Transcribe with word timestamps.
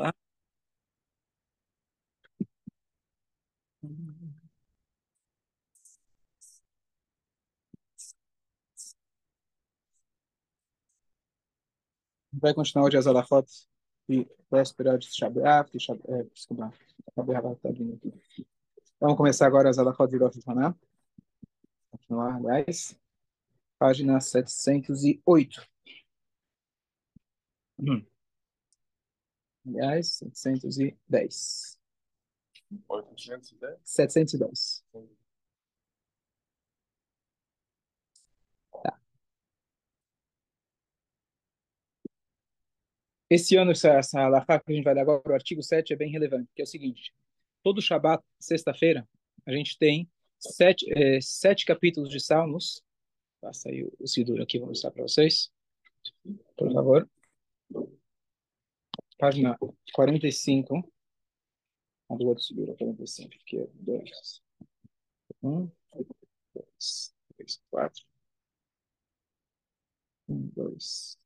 Tá? 0.00 0.14
Vai 12.32 12.54
continuar 12.54 12.86
hoje 12.86 12.96
as 12.96 13.06
alafot 13.06 13.46
de 14.08 14.26
véspera 14.50 14.98
de 14.98 15.06
de 15.06 15.14
Shabbat, 15.14 15.76
é, 16.08 16.22
desculpa, 16.24 16.72
tá 17.14 17.22
abrindo 17.68 17.94
aqui. 17.96 18.46
Vamos 18.98 19.16
começar 19.16 19.46
agora 19.46 19.68
as 19.68 19.78
alafot 19.78 20.08
de 20.10 20.16
Rosh 20.16 20.36
Hashanah. 20.36 20.74
Continuar, 21.90 22.36
aliás, 22.36 22.98
página 23.78 24.20
708. 24.20 25.66
Hum. 27.78 28.06
Aliás, 29.66 30.20
710. 30.32 31.78
810? 32.88 33.80
710. 33.84 34.84
Tá. 38.82 39.00
Esse 43.28 43.56
ano, 43.56 43.72
essa, 43.72 43.90
essa 43.90 44.38
que 44.60 44.72
a 44.72 44.74
gente 44.74 44.84
vai 44.84 44.94
dar 44.94 45.02
agora, 45.02 45.22
o 45.26 45.34
artigo 45.34 45.62
7 45.62 45.92
é 45.92 45.96
bem 45.96 46.10
relevante, 46.10 46.50
que 46.54 46.62
é 46.62 46.64
o 46.64 46.66
seguinte, 46.66 47.12
todo 47.62 47.82
Shabat, 47.82 48.22
sexta-feira, 48.38 49.08
a 49.46 49.52
gente 49.52 49.78
tem 49.78 50.08
sete, 50.38 50.86
é, 50.96 51.20
sete 51.20 51.64
capítulos 51.66 52.10
de 52.10 52.20
Salmos, 52.20 52.82
passa 53.40 53.68
aí 53.68 53.84
o, 53.84 53.92
o 54.00 54.06
Sidur 54.06 54.40
aqui, 54.40 54.58
vou 54.58 54.68
mostrar 54.68 54.90
para 54.90 55.02
vocês, 55.02 55.50
por 56.56 56.72
favor 56.72 57.08
página 59.20 59.56
45. 59.92 60.92
A 62.08 62.16
do 62.16 62.26
outro 62.26 62.42
segura 62.42 62.74
45, 62.74 63.30
que 63.44 63.58
é 63.58 63.68
2. 63.74 64.42
1, 65.42 65.70
2, 66.54 67.14
3, 67.36 67.62
4. 67.70 68.04
1, 70.28 70.50
2, 70.56 71.18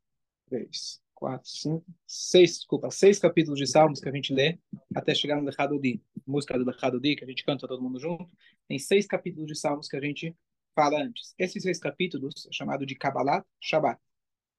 3, 0.51 1.03
4, 1.15 1.49
5, 1.49 1.85
6, 2.07 2.51
desculpa, 2.57 2.91
6 2.91 3.19
capítulos 3.19 3.59
de 3.59 3.67
Salmos 3.67 4.01
que 4.01 4.09
a 4.09 4.13
gente 4.13 4.35
lê 4.35 4.59
até 4.95 5.15
chegar 5.15 5.37
no 5.37 5.45
Lechadodi, 5.45 6.03
música 6.27 6.59
do 6.59 6.65
Lechadodi, 6.65 7.17
que 7.17 7.25
a 7.25 7.27
gente 7.27 7.45
canta 7.45 7.69
todo 7.69 7.83
mundo 7.83 7.99
junto. 7.99 8.29
Tem 8.69 8.79
seis 8.79 9.07
capítulos 9.07 9.47
de 9.47 9.57
Salmos 9.57 9.89
que 9.89 9.97
a 9.97 10.01
gente 10.01 10.37
fala 10.75 11.01
antes. 11.01 11.35
Esses 11.39 11.63
seis 11.63 11.79
capítulos 11.79 12.47
é 12.47 12.53
chamado 12.53 12.85
de 12.85 12.95
Kabbalat 12.95 13.47
Shabbat, 13.61 14.01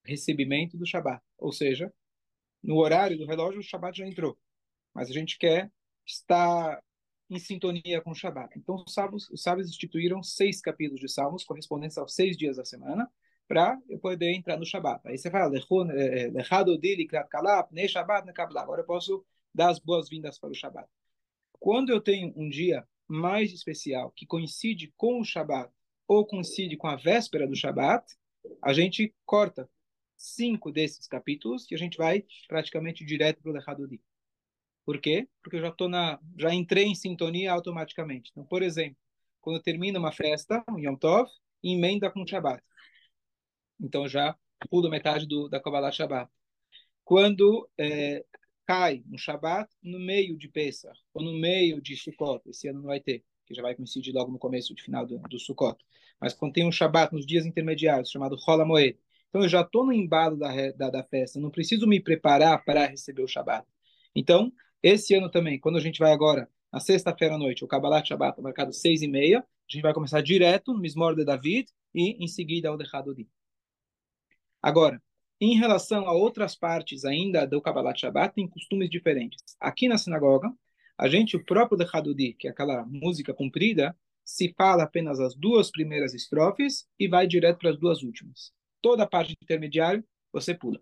recebimento 0.04 0.78
do 0.78 0.86
Shabbat, 0.86 1.22
ou 1.38 1.52
seja, 1.52 1.94
no 2.66 2.78
horário 2.78 3.18
do 3.18 3.26
relógio, 3.26 3.60
o 3.60 3.64
Shabat 3.64 3.98
já 3.98 4.08
entrou. 4.08 4.38
Mas 4.94 5.10
a 5.10 5.14
gente 5.14 5.38
quer 5.38 5.72
estar 6.06 6.82
em 7.30 7.40
sintonia 7.40 8.02
com 8.02 8.12
o 8.12 8.16
Shabat. 8.16 8.58
Então, 8.58 8.76
os 8.76 8.94
sábios, 8.94 9.30
os 9.30 9.42
sábios 9.42 9.70
instituíram 9.70 10.22
seis 10.24 10.62
capítulos 10.62 11.02
de 11.02 11.10
Salmos, 11.10 11.44
correspondentes 11.44 11.98
aos 11.98 12.14
seis 12.14 12.38
dias 12.38 12.58
da 12.58 12.66
semana, 12.66 13.10
para 13.48 13.80
eu 13.90 14.00
poder 14.00 14.34
entrar 14.34 14.58
no 14.58 14.66
Shabat. 14.66 15.08
Aí 15.08 15.18
você 15.18 15.30
fala, 15.30 15.52
Kalap, 17.30 17.72
ne 17.72 17.88
Shabat. 17.88 18.28
Agora 18.58 18.82
eu 18.82 18.86
posso 18.86 19.26
dar 19.54 19.70
as 19.70 19.80
boas-vindas 19.80 20.40
para 20.40 20.50
o 20.50 20.56
Shabat. 20.56 20.88
Quando 21.60 21.90
eu 21.92 22.02
tenho 22.02 22.34
um 22.36 22.50
dia 22.50 22.88
mais 23.08 23.54
especial, 23.54 24.12
que 24.12 24.26
coincide 24.26 24.92
com 24.98 25.20
o 25.20 25.24
Shabat, 25.24 25.72
ou 26.08 26.26
coincide 26.26 26.78
com 26.78 26.88
a 26.88 26.96
véspera 26.96 27.48
do 27.48 27.56
Shabat, 27.56 28.06
a 28.62 28.74
gente 28.74 29.14
corta 29.26 29.70
cinco 30.16 30.72
desses 30.72 31.08
capítulos 31.08 31.66
que 31.66 31.76
a 31.76 31.78
gente 31.78 31.98
vai 31.98 32.26
praticamente 32.48 33.06
direto 33.06 33.42
para 33.42 33.52
o 33.52 33.54
Lechadodi. 33.54 34.02
Por 34.86 35.00
quê? 35.00 35.28
Porque 35.42 35.58
eu 35.58 35.62
já 35.62 35.72
tô 35.72 35.90
na, 35.90 36.20
já 36.38 36.54
entrei 36.54 36.86
em 36.86 36.96
sintonia 36.96 37.52
automaticamente. 37.52 38.30
Então, 38.32 38.46
por 38.46 38.62
exemplo, 38.62 38.98
quando 39.42 39.62
termina 39.62 40.00
uma 40.00 40.12
festa, 40.12 40.64
um 40.70 40.80
Yom 40.80 40.96
Tov, 40.96 41.30
emenda 41.64 42.10
com 42.12 42.26
Shabbat. 42.26 42.64
Então 43.80 44.08
já 44.08 44.38
pulo 44.70 44.90
metade 44.90 45.28
do, 45.28 45.50
da 45.50 45.60
Kabbalah 45.60 45.92
Shabbat. 45.92 46.32
Quando 47.04 47.70
é, 47.78 48.24
cai 48.66 49.04
um 49.12 49.18
Shabbat 49.18 49.70
no 49.84 50.00
meio 50.00 50.38
de 50.38 50.48
Pesach, 50.48 51.00
ou 51.14 51.24
no 51.24 51.34
meio 51.34 51.82
de 51.82 51.96
Sukkot, 51.96 52.42
esse 52.50 52.68
ano 52.68 52.80
não 52.80 52.88
vai 52.88 53.00
ter, 53.00 53.24
que 53.46 53.54
já 53.54 53.62
vai 53.62 53.76
coincidir 53.76 54.14
logo 54.14 54.32
no 54.32 54.40
começo 54.40 54.74
de 54.74 54.82
final 54.82 55.06
do, 55.06 55.20
do 55.20 55.40
Sukkot. 55.40 55.78
Mas 56.20 56.34
quando 56.34 56.54
tem 56.54 56.68
um 56.68 56.72
Shabbat 56.72 57.14
nos 57.14 57.26
dias 57.26 57.46
intermediários, 57.46 58.10
chamado 58.10 58.36
Rola 58.36 58.66
Moed, 58.66 58.98
então 59.36 59.44
eu 59.44 59.50
já 59.50 59.60
estou 59.60 59.86
no 59.86 59.92
embalo 59.92 60.38
da, 60.38 60.72
da, 60.72 60.90
da, 60.90 61.04
festa, 61.04 61.42
não 61.42 61.50
preciso 61.50 61.86
me 61.86 62.00
preparar 62.00 62.64
para 62.64 62.86
receber 62.86 63.22
o 63.22 63.28
Shabat. 63.28 63.68
Então, 64.16 64.50
esse 64.82 65.14
ano 65.14 65.30
também, 65.30 65.60
quando 65.60 65.76
a 65.76 65.82
gente 65.82 66.00
vai 66.00 66.14
agora, 66.14 66.50
na 66.72 66.80
sexta-feira 66.80 67.36
à 67.36 67.38
noite, 67.38 67.62
o 67.62 67.68
Kabbalat 67.68 68.08
Shabbat, 68.08 68.42
marcado 68.42 68.72
seis 68.72 69.02
e 69.02 69.10
meia, 69.10 69.40
a 69.40 69.44
gente 69.70 69.82
vai 69.82 69.94
começar 69.94 70.22
direto 70.22 70.72
no 70.72 70.80
Mismor 70.80 71.16
de 71.16 71.26
David 71.26 71.68
e 71.94 72.24
em 72.24 72.28
seguida 72.30 72.72
o 72.72 72.78
Dechadodi. 72.78 73.28
Agora, 74.62 75.04
em 75.42 75.58
relação 75.58 76.08
a 76.08 76.14
outras 76.14 76.56
partes 76.56 77.04
ainda 77.04 77.46
do 77.46 77.62
Kabbalat 77.62 78.00
Shabbat, 78.00 78.36
tem 78.36 78.48
costumes 78.48 78.90
diferentes. 78.90 79.42
Aqui 79.60 79.90
na 79.90 79.98
sinagoga, 79.98 80.50
a 80.98 81.10
gente, 81.10 81.36
o 81.36 81.44
próprio 81.44 81.78
Dechadodi, 81.78 82.36
que 82.40 82.48
é 82.48 82.52
aquela 82.52 82.86
música 82.86 83.34
comprida, 83.34 83.98
se 84.24 84.54
fala 84.58 84.84
apenas 84.84 85.20
as 85.20 85.36
duas 85.36 85.70
primeiras 85.70 86.14
estrofes 86.14 86.88
e 86.98 87.06
vai 87.10 87.28
direto 87.28 87.60
para 87.60 87.72
as 87.72 87.78
duas 87.78 88.02
últimas 88.02 88.56
toda 88.86 89.02
a 89.02 89.08
parte 89.08 89.36
intermediária, 89.42 90.06
você 90.32 90.54
pula. 90.54 90.80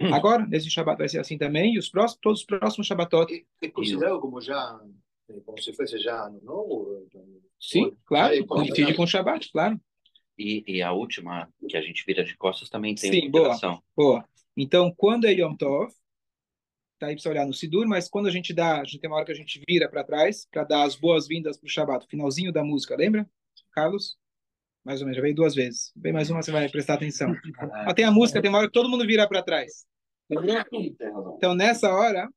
Uhum. 0.00 0.14
Agora, 0.14 0.46
nesse 0.46 0.70
Shabbat 0.70 0.96
vai 0.96 1.08
ser 1.08 1.18
assim 1.18 1.36
também, 1.36 1.74
e 1.74 1.80
os 1.80 1.88
próximos, 1.88 2.20
todos 2.22 2.40
os 2.42 2.46
próximos 2.46 2.86
Shabbatot. 2.86 3.44
É 3.60 3.68
considerado 3.68 4.20
como 4.20 4.40
já, 4.40 4.80
como 5.44 5.60
se 5.60 5.72
fosse 5.72 5.98
já 5.98 6.30
no 6.30 6.40
novo? 6.42 7.08
Sim, 7.58 7.92
claro, 8.04 8.46
coincide 8.46 8.94
com 8.94 9.02
o 9.02 9.06
Shabbat, 9.06 9.50
claro. 9.50 9.80
E, 10.38 10.62
e, 10.64 10.80
a 10.80 10.92
última, 10.92 11.52
que 11.68 11.76
a 11.76 11.82
gente 11.82 12.04
vira 12.06 12.22
de 12.22 12.36
costas, 12.36 12.70
também 12.70 12.94
tem 12.94 13.10
Sim, 13.10 13.30
boa, 13.32 13.58
boa. 13.96 14.24
Então, 14.56 14.94
quando 14.96 15.24
é 15.24 15.32
Yom 15.32 15.56
Tov, 15.56 15.92
tá 17.00 17.08
aí 17.08 17.20
para 17.20 17.30
olhar 17.32 17.46
no 17.46 17.54
Sidur, 17.54 17.88
mas 17.88 18.08
quando 18.08 18.28
a 18.28 18.30
gente 18.30 18.54
dá, 18.54 18.80
a 18.80 18.84
gente 18.84 19.00
tem 19.00 19.10
uma 19.10 19.16
hora 19.16 19.26
que 19.26 19.32
a 19.32 19.36
gente 19.36 19.60
vira 19.68 19.88
para 19.88 20.04
trás, 20.04 20.46
para 20.52 20.62
dar 20.62 20.84
as 20.84 20.94
boas-vindas 20.94 21.56
para 21.56 21.66
o 21.66 21.70
Shabbat, 21.70 22.06
finalzinho 22.06 22.52
da 22.52 22.62
música, 22.62 22.94
lembra, 22.94 23.28
Carlos? 23.72 24.16
Mais 24.86 25.00
ou 25.00 25.06
menos, 25.06 25.16
já 25.16 25.22
veio 25.22 25.34
duas 25.34 25.52
vezes. 25.52 25.92
Vem 25.96 26.12
mais 26.12 26.30
uma, 26.30 26.40
você 26.40 26.52
vai 26.52 26.68
prestar 26.68 26.94
atenção. 26.94 27.34
Ah, 27.72 27.92
tem 27.92 28.04
a 28.04 28.10
música, 28.10 28.40
tem 28.40 28.48
uma 28.48 28.58
hora 28.58 28.68
que 28.68 28.72
todo 28.72 28.88
mundo 28.88 29.04
vira 29.04 29.28
para 29.28 29.42
trás. 29.42 29.84
Então, 31.36 31.56
nessa 31.56 31.92
hora, 31.92 32.28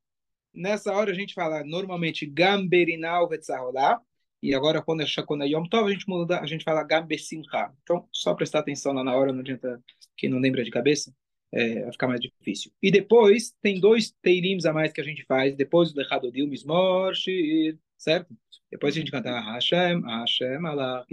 nessa 0.52 0.92
hora 0.92 1.12
a 1.12 1.14
gente 1.14 1.32
fala 1.32 1.62
normalmente 1.62 2.26
Gamberinal 2.26 3.28
Vetzarolá, 3.28 4.00
e 4.42 4.52
agora 4.52 4.82
quando 4.82 5.02
é 5.02 5.06
Shakona 5.06 5.46
Yom 5.46 5.64
Tov, 5.64 5.88
a 5.88 5.92
gente 5.92 6.08
muda, 6.08 6.40
a 6.40 6.46
gente 6.46 6.64
fala 6.64 6.82
Gambesimcha. 6.82 7.70
Então, 7.84 8.08
só 8.12 8.34
prestar 8.34 8.58
atenção 8.58 8.92
lá 8.92 9.04
na 9.04 9.14
hora, 9.14 9.32
não 9.32 9.40
adianta 9.40 9.80
quem 10.16 10.28
não 10.28 10.40
lembra 10.40 10.64
de 10.64 10.72
cabeça, 10.72 11.14
é, 11.52 11.82
vai 11.82 11.92
ficar 11.92 12.08
mais 12.08 12.20
difícil. 12.20 12.72
E 12.82 12.90
depois, 12.90 13.54
tem 13.62 13.78
dois 13.78 14.12
teirims 14.22 14.66
a 14.66 14.72
mais 14.72 14.92
que 14.92 15.00
a 15.00 15.04
gente 15.04 15.24
faz, 15.24 15.54
depois 15.54 15.92
do 15.92 15.98
Lechadodil 15.98 16.48
Mismor, 16.48 17.14
certo? 18.00 18.34
Depois 18.70 18.96
a 18.96 18.98
gente 18.98 19.10
canta 19.10 19.38
Hashem, 19.38 20.00
Hashem, 20.02 20.66
Allah, 20.66 21.04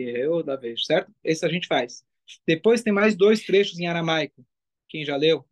da 0.46 0.56
vez, 0.56 0.86
certo? 0.86 1.14
Esse 1.24 1.46
a 1.46 1.50
gente 1.50 1.68
faz. 1.68 2.03
Depois 2.46 2.81
tem 2.81 2.94
mais 2.94 3.16
dois 3.16 3.42
trechos 3.42 3.78
em 3.80 3.88
aramaico. 3.88 4.46
Quem 4.88 5.06
já 5.06 5.16
leu? 5.18 5.46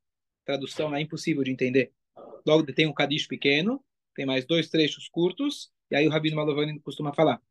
Tradução 0.46 0.96
é 0.96 1.02
impossível 1.02 1.44
de 1.44 1.52
entender. 1.52 1.92
Logo 2.46 2.64
tem 2.72 2.88
um 2.88 2.94
Kadish 2.94 3.28
pequeno, 3.28 3.84
tem 4.16 4.26
mais 4.26 4.46
dois 4.46 4.70
trechos 4.70 5.10
curtos, 5.10 5.72
e 5.92 5.96
aí 5.96 6.08
o 6.08 6.10
Rabino 6.10 6.38
Malovani 6.38 6.80
costuma 6.80 7.14
falar. 7.14 7.42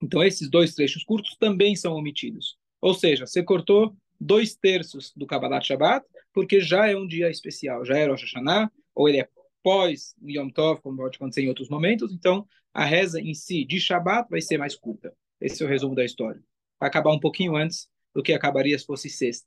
Então 0.00 0.22
esses 0.22 0.48
dois 0.48 0.74
trechos 0.74 1.02
curtos 1.02 1.36
também 1.36 1.74
são 1.74 1.94
omitidos. 1.94 2.56
Ou 2.80 2.94
seja, 2.94 3.26
você 3.26 3.42
cortou 3.42 3.96
dois 4.20 4.54
terços 4.54 5.12
do 5.16 5.26
Kabbalat 5.26 5.66
Shabbat, 5.66 6.06
porque 6.32 6.60
já 6.60 6.88
é 6.88 6.96
um 6.96 7.06
dia 7.06 7.30
especial, 7.30 7.84
já 7.84 7.96
é 7.96 8.06
Rosh 8.06 8.22
Hashanah, 8.22 8.70
ou 8.94 9.08
ele 9.08 9.20
é 9.20 9.28
pós 9.62 10.14
Yom 10.24 10.50
Tov, 10.50 10.80
como 10.82 10.98
pode 10.98 11.16
acontecer 11.16 11.42
em 11.42 11.48
outros 11.48 11.68
momentos, 11.68 12.12
então 12.12 12.46
a 12.72 12.84
reza 12.84 13.20
em 13.20 13.34
si 13.34 13.64
de 13.64 13.80
Shabbat 13.80 14.28
vai 14.30 14.40
ser 14.40 14.58
mais 14.58 14.74
curta. 14.74 15.14
Esse 15.40 15.62
é 15.62 15.66
o 15.66 15.68
resumo 15.68 15.94
da 15.94 16.04
história. 16.04 16.42
Vai 16.78 16.88
acabar 16.88 17.12
um 17.12 17.20
pouquinho 17.20 17.56
antes 17.56 17.88
do 18.14 18.22
que 18.22 18.32
acabaria 18.32 18.78
se 18.78 18.86
fosse 18.86 19.08
sexta, 19.08 19.46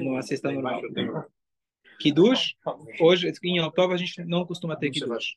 numa 0.00 0.22
sexta 0.22 0.50
normal. 0.50 0.82
Kiddush, 1.98 2.56
hoje 3.00 3.32
em 3.44 3.70
Tov 3.70 3.92
a 3.92 3.96
gente 3.96 4.24
não 4.24 4.44
costuma 4.44 4.76
ter 4.76 4.90
Kiddush. 4.90 5.36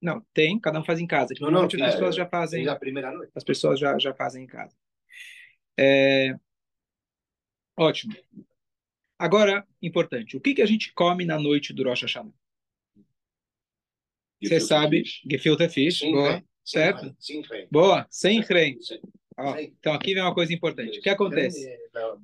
Não, 0.00 0.20
tem, 0.34 0.58
cada 0.60 0.78
um 0.78 0.84
faz 0.84 1.00
em 1.00 1.06
casa. 1.06 1.34
Não, 1.40 1.50
não, 1.50 1.64
as 1.64 1.72
pessoas 1.72 2.14
já 2.14 2.26
fazem. 2.26 2.66
Primeira 2.78 3.10
noite. 3.10 3.32
As 3.34 3.44
pessoas 3.44 3.80
já, 3.80 3.98
já 3.98 4.12
fazem 4.14 4.44
em 4.44 4.46
casa. 4.46 4.76
É... 5.78 6.36
Ótimo. 7.76 8.14
Agora, 9.18 9.66
importante, 9.80 10.36
o 10.36 10.40
que, 10.40 10.54
que 10.54 10.62
a 10.62 10.66
gente 10.66 10.92
come 10.92 11.24
na 11.24 11.38
noite 11.38 11.72
do 11.72 11.84
Rosh 11.84 12.02
Hashanah? 12.02 12.32
Você 14.42 14.60
sabe, 14.60 15.04
gefilte 15.28 15.68
fish, 15.70 16.00
boa, 16.00 16.44
certo? 16.64 17.14
Boa, 17.70 18.06
sem 18.10 18.40
rei. 18.40 18.78
então 19.60 19.92
aqui 19.92 20.14
vem 20.14 20.22
uma 20.22 20.34
coisa 20.34 20.52
importante. 20.54 20.98
O 20.98 21.02
que 21.02 21.10
acontece? 21.10 21.68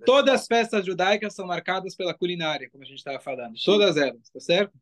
Todas 0.05 0.35
as 0.35 0.47
festas 0.47 0.85
judaicas 0.87 1.35
são 1.35 1.47
marcadas 1.47 1.95
pela 1.95 2.15
culinária, 2.15 2.69
como 2.71 2.83
a 2.83 2.87
gente 2.87 2.99
estava 2.99 3.21
falando. 3.21 3.55
Todas 3.65 3.97
elas, 3.97 4.31
tá 4.31 4.41
certo? 4.41 4.79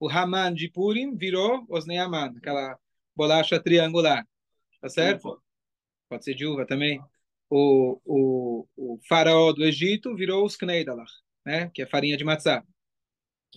O 0.00 0.08
Haman 0.08 0.54
de 0.54 0.68
Purim 0.68 1.16
virou 1.16 1.64
Osnei 1.68 1.98
Haman, 1.98 2.34
aquela 2.36 2.78
bolacha 3.14 3.60
triangular. 3.60 4.26
Tá 4.80 4.88
certo? 4.88 5.42
Pode 6.08 6.24
ser 6.24 6.34
de 6.34 6.46
uva 6.46 6.64
também. 6.64 7.00
O, 7.50 8.00
o, 8.04 8.66
o 8.76 8.98
faraó 9.08 9.52
do 9.52 9.64
Egito 9.64 10.14
virou 10.14 10.44
os 10.44 10.56
Kneidalach, 10.56 11.10
né? 11.44 11.70
que 11.74 11.82
é 11.82 11.86
farinha 11.86 12.16
de 12.16 12.24
matzá. 12.24 12.62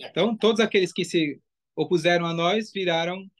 Então, 0.00 0.36
todos 0.36 0.60
aqueles 0.60 0.92
que 0.92 1.04
se 1.04 1.40
opuseram 1.76 2.26
a 2.26 2.32
nós 2.32 2.72
viraram, 2.72 3.30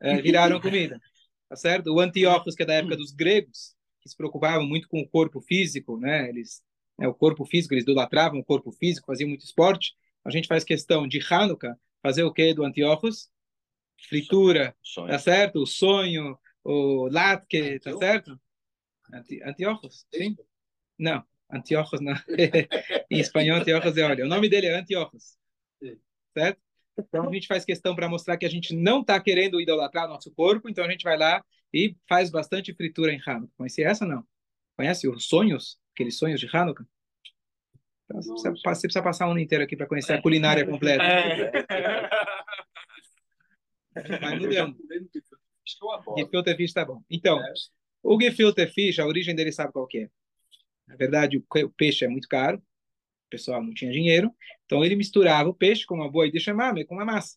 é, 0.00 0.20
viraram 0.22 0.60
comida. 0.62 1.00
Tá 1.48 1.56
certo? 1.56 1.92
O 1.92 2.00
Antíochos, 2.00 2.54
que 2.54 2.62
é 2.62 2.66
da 2.66 2.74
época 2.74 2.96
dos 2.96 3.12
gregos, 3.12 3.74
que 4.00 4.08
se 4.08 4.16
preocupavam 4.16 4.66
muito 4.66 4.88
com 4.88 5.00
o 5.00 5.08
corpo 5.08 5.40
físico, 5.40 5.98
né? 5.98 6.28
Eles, 6.28 6.62
né, 6.98 7.06
o 7.06 7.14
corpo 7.14 7.44
físico, 7.44 7.74
eles 7.74 7.84
idolatravam 7.84 8.40
o 8.40 8.44
corpo 8.44 8.72
físico, 8.72 9.06
faziam 9.06 9.28
muito 9.28 9.44
esporte. 9.44 9.94
A 10.24 10.30
gente 10.30 10.48
faz 10.48 10.64
questão 10.64 11.06
de 11.06 11.20
Hanukkah 11.30 11.76
fazer 12.02 12.24
o 12.24 12.32
quê 12.32 12.52
do 12.52 12.64
Antíochos? 12.64 13.30
Fritura, 14.08 14.76
sonho. 14.82 15.08
tá 15.08 15.18
certo? 15.18 15.62
O 15.62 15.66
sonho, 15.66 16.38
o 16.62 17.08
latke, 17.08 17.78
tá 17.80 17.96
certo? 17.96 18.38
Anti, 19.12 19.42
Antíochos, 19.42 20.04
sim? 20.12 20.36
Não, 20.98 21.24
Antíochos 21.50 22.00
não. 22.00 22.14
em 23.10 23.20
espanhol, 23.20 23.58
Antíochos 23.58 23.96
é 23.96 24.02
óleo. 24.02 24.26
O 24.26 24.28
nome 24.28 24.48
dele 24.48 24.66
é 24.66 24.78
Antíochos, 24.78 25.38
certo? 26.36 26.65
Então 26.98 27.28
a 27.28 27.32
gente 27.32 27.46
faz 27.46 27.64
questão 27.64 27.94
para 27.94 28.08
mostrar 28.08 28.36
que 28.36 28.46
a 28.46 28.50
gente 28.50 28.74
não 28.74 29.00
está 29.00 29.20
querendo 29.20 29.60
idolatrar 29.60 30.08
nosso 30.08 30.30
corpo, 30.32 30.68
então 30.68 30.84
a 30.84 30.90
gente 30.90 31.02
vai 31.02 31.18
lá 31.18 31.44
e 31.72 31.94
faz 32.08 32.30
bastante 32.30 32.72
fritura 32.74 33.12
em 33.12 33.20
Hanukkah. 33.24 33.52
Conhece 33.56 33.82
essa 33.82 34.06
não? 34.06 34.24
Conhece 34.76 35.08
os 35.08 35.26
sonhos, 35.26 35.78
aqueles 35.94 36.16
sonhos 36.16 36.40
de 36.40 36.48
Hanukkah? 36.50 36.86
Então, 38.04 38.22
você, 38.22 38.50
precisa, 38.50 38.50
você, 38.74 38.82
precisa, 38.82 39.02
passar 39.02 39.26
um 39.26 39.32
ano 39.32 39.40
inteiro 39.40 39.64
aqui 39.64 39.76
para 39.76 39.86
conhecer 39.86 40.12
a 40.12 40.22
culinária 40.22 40.64
completa. 40.70 41.02
Vai 44.20 44.38
mudando. 44.38 44.76
Gefilte 46.16 46.56
fish 46.56 46.72
tá 46.72 46.84
bom. 46.84 47.02
Então, 47.10 47.40
o 48.02 48.20
gefilte 48.20 48.66
fish, 48.68 48.98
a 48.98 49.06
origem 49.06 49.34
dele 49.34 49.50
sabe 49.50 49.72
qual 49.72 49.86
que 49.86 49.98
é. 49.98 50.08
Na 50.86 50.94
verdade, 50.94 51.38
o 51.38 51.70
peixe 51.70 52.04
é 52.04 52.08
muito 52.08 52.28
caro. 52.28 52.62
O 53.26 53.30
pessoal 53.30 53.62
não 53.62 53.74
tinha 53.74 53.90
dinheiro. 53.90 54.32
Então, 54.64 54.84
ele 54.84 54.96
misturava 54.96 55.48
o 55.48 55.54
peixe 55.54 55.84
com 55.84 55.96
uma 55.96 56.10
boa 56.10 56.30
de 56.30 56.40
chamame, 56.40 56.84
com 56.84 56.94
uma 56.94 57.04
massa. 57.04 57.36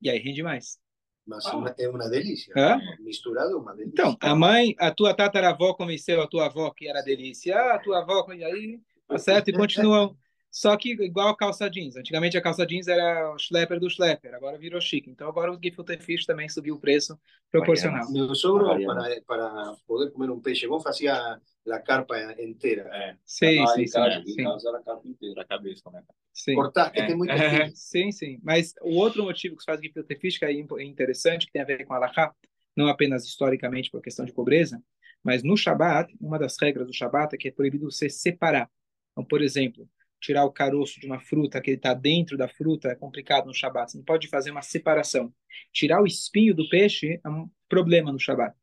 E 0.00 0.10
aí 0.10 0.18
rende 0.18 0.42
mais. 0.42 0.78
Mas 1.26 1.46
ah. 1.46 1.74
é 1.78 1.88
uma 1.88 2.08
delícia. 2.08 2.52
Hã? 2.56 2.78
Misturado 3.00 3.52
é 3.52 3.56
uma 3.56 3.74
delícia. 3.74 3.92
Então, 3.92 4.16
a 4.20 4.34
mãe, 4.34 4.74
a 4.78 4.90
tua 4.90 5.14
tataravó 5.14 5.72
convenceu 5.74 6.20
a 6.20 6.28
tua 6.28 6.46
avó 6.46 6.70
que 6.70 6.86
era 6.86 7.00
delícia. 7.00 7.56
Ah, 7.56 7.74
a 7.76 7.78
tua 7.78 8.00
avó, 8.00 8.30
e 8.32 8.44
aí 8.44 8.80
Tá 9.08 9.18
certo? 9.18 9.48
E 9.48 9.52
continuam. 9.52 10.16
Só 10.50 10.76
que 10.76 10.92
igual 10.92 11.28
a 11.28 11.36
calça 11.36 11.68
jeans. 11.68 11.96
Antigamente 11.96 12.38
a 12.38 12.42
calça 12.42 12.64
jeans 12.64 12.86
era 12.86 13.32
o 13.32 13.38
schlepper 13.38 13.80
do 13.80 13.90
schlepper, 13.90 14.34
agora 14.34 14.56
virou 14.56 14.80
chique. 14.80 15.10
Então 15.10 15.28
agora 15.28 15.52
o 15.52 15.58
gefilte 15.60 15.96
fish 15.98 16.24
também 16.24 16.48
subiu 16.48 16.76
o 16.76 16.80
preço 16.80 17.18
proporcional. 17.50 18.08
Meu 18.12 18.32
sogro, 18.36 18.66
para, 18.84 19.20
para 19.26 19.76
poder 19.86 20.12
comer 20.12 20.30
um 20.30 20.40
peixe 20.40 20.66
bom, 20.68 20.78
fazia 20.78 21.40
a 21.72 21.80
carpa 21.80 22.16
inteira. 22.40 22.88
É. 22.92 23.16
Sim, 23.24 23.60
ah, 23.60 23.66
sim, 23.68 23.86
sim. 23.86 23.98
Era 23.98 24.78
a 24.78 24.82
carpa 24.82 25.08
inteira, 25.08 25.42
a 25.42 25.44
cabeça, 25.44 25.90
né? 25.90 26.02
Sim. 26.32 26.54
Cortar, 26.54 26.90
que 26.90 27.00
é. 27.00 27.06
tem 27.06 27.16
muita 27.16 27.32
é. 27.34 27.70
Sim, 27.74 28.12
sim. 28.12 28.38
Mas 28.42 28.74
o 28.82 28.96
outro 28.96 29.24
motivo 29.24 29.56
que 29.56 29.62
se 29.62 29.66
faz 29.66 29.80
fish, 30.20 30.38
que 30.38 30.44
é 30.44 30.52
interessante, 30.52 31.46
que 31.46 31.52
tem 31.52 31.62
a 31.62 31.64
ver 31.64 31.84
com 31.86 31.94
a 31.94 31.96
Alahá, 31.96 32.34
não 32.76 32.88
apenas 32.88 33.24
historicamente 33.24 33.90
por 33.90 34.02
questão 34.02 34.24
de 34.24 34.32
pobreza, 34.32 34.82
mas 35.22 35.42
no 35.42 35.56
Shabat, 35.56 36.14
uma 36.20 36.38
das 36.38 36.56
regras 36.60 36.86
do 36.86 36.92
Shabat 36.92 37.34
é 37.34 37.38
que 37.38 37.48
é 37.48 37.50
proibido 37.50 37.90
você 37.90 38.10
separar. 38.10 38.70
Então, 39.12 39.24
por 39.24 39.40
exemplo, 39.40 39.88
tirar 40.20 40.44
o 40.44 40.52
caroço 40.52 41.00
de 41.00 41.06
uma 41.06 41.20
fruta 41.20 41.60
que 41.60 41.70
ele 41.70 41.76
está 41.76 41.94
dentro 41.94 42.36
da 42.36 42.48
fruta 42.48 42.88
é 42.88 42.94
complicado 42.94 43.46
no 43.46 43.54
Shabat. 43.54 43.92
Você 43.92 43.98
não 43.98 44.04
pode 44.04 44.28
fazer 44.28 44.50
uma 44.50 44.62
separação. 44.62 45.32
Tirar 45.72 46.02
o 46.02 46.06
espinho 46.06 46.54
do 46.54 46.68
peixe 46.68 47.20
é 47.24 47.28
um 47.28 47.48
problema 47.68 48.12
no 48.12 48.18
Shabat. 48.18 48.54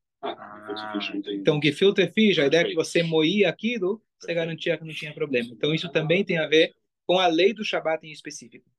Então, 1.33 1.59
gefilte 1.61 2.07
fish, 2.07 2.39
a 2.39 2.45
ideia 2.45 2.61
é 2.61 2.69
que 2.69 2.75
você 2.75 3.03
moía 3.03 3.49
aquilo, 3.49 4.01
você 4.19 4.33
garantia 4.33 4.77
que 4.77 4.85
não 4.85 4.93
tinha 4.93 5.13
problema. 5.13 5.49
Então, 5.51 5.73
isso 5.73 5.89
também 5.91 6.23
tem 6.23 6.37
a 6.37 6.47
ver 6.47 6.73
com 7.05 7.19
a 7.19 7.27
lei 7.27 7.53
do 7.53 7.63
Shabat 7.63 8.05
em 8.05 8.11
específico. 8.11 8.69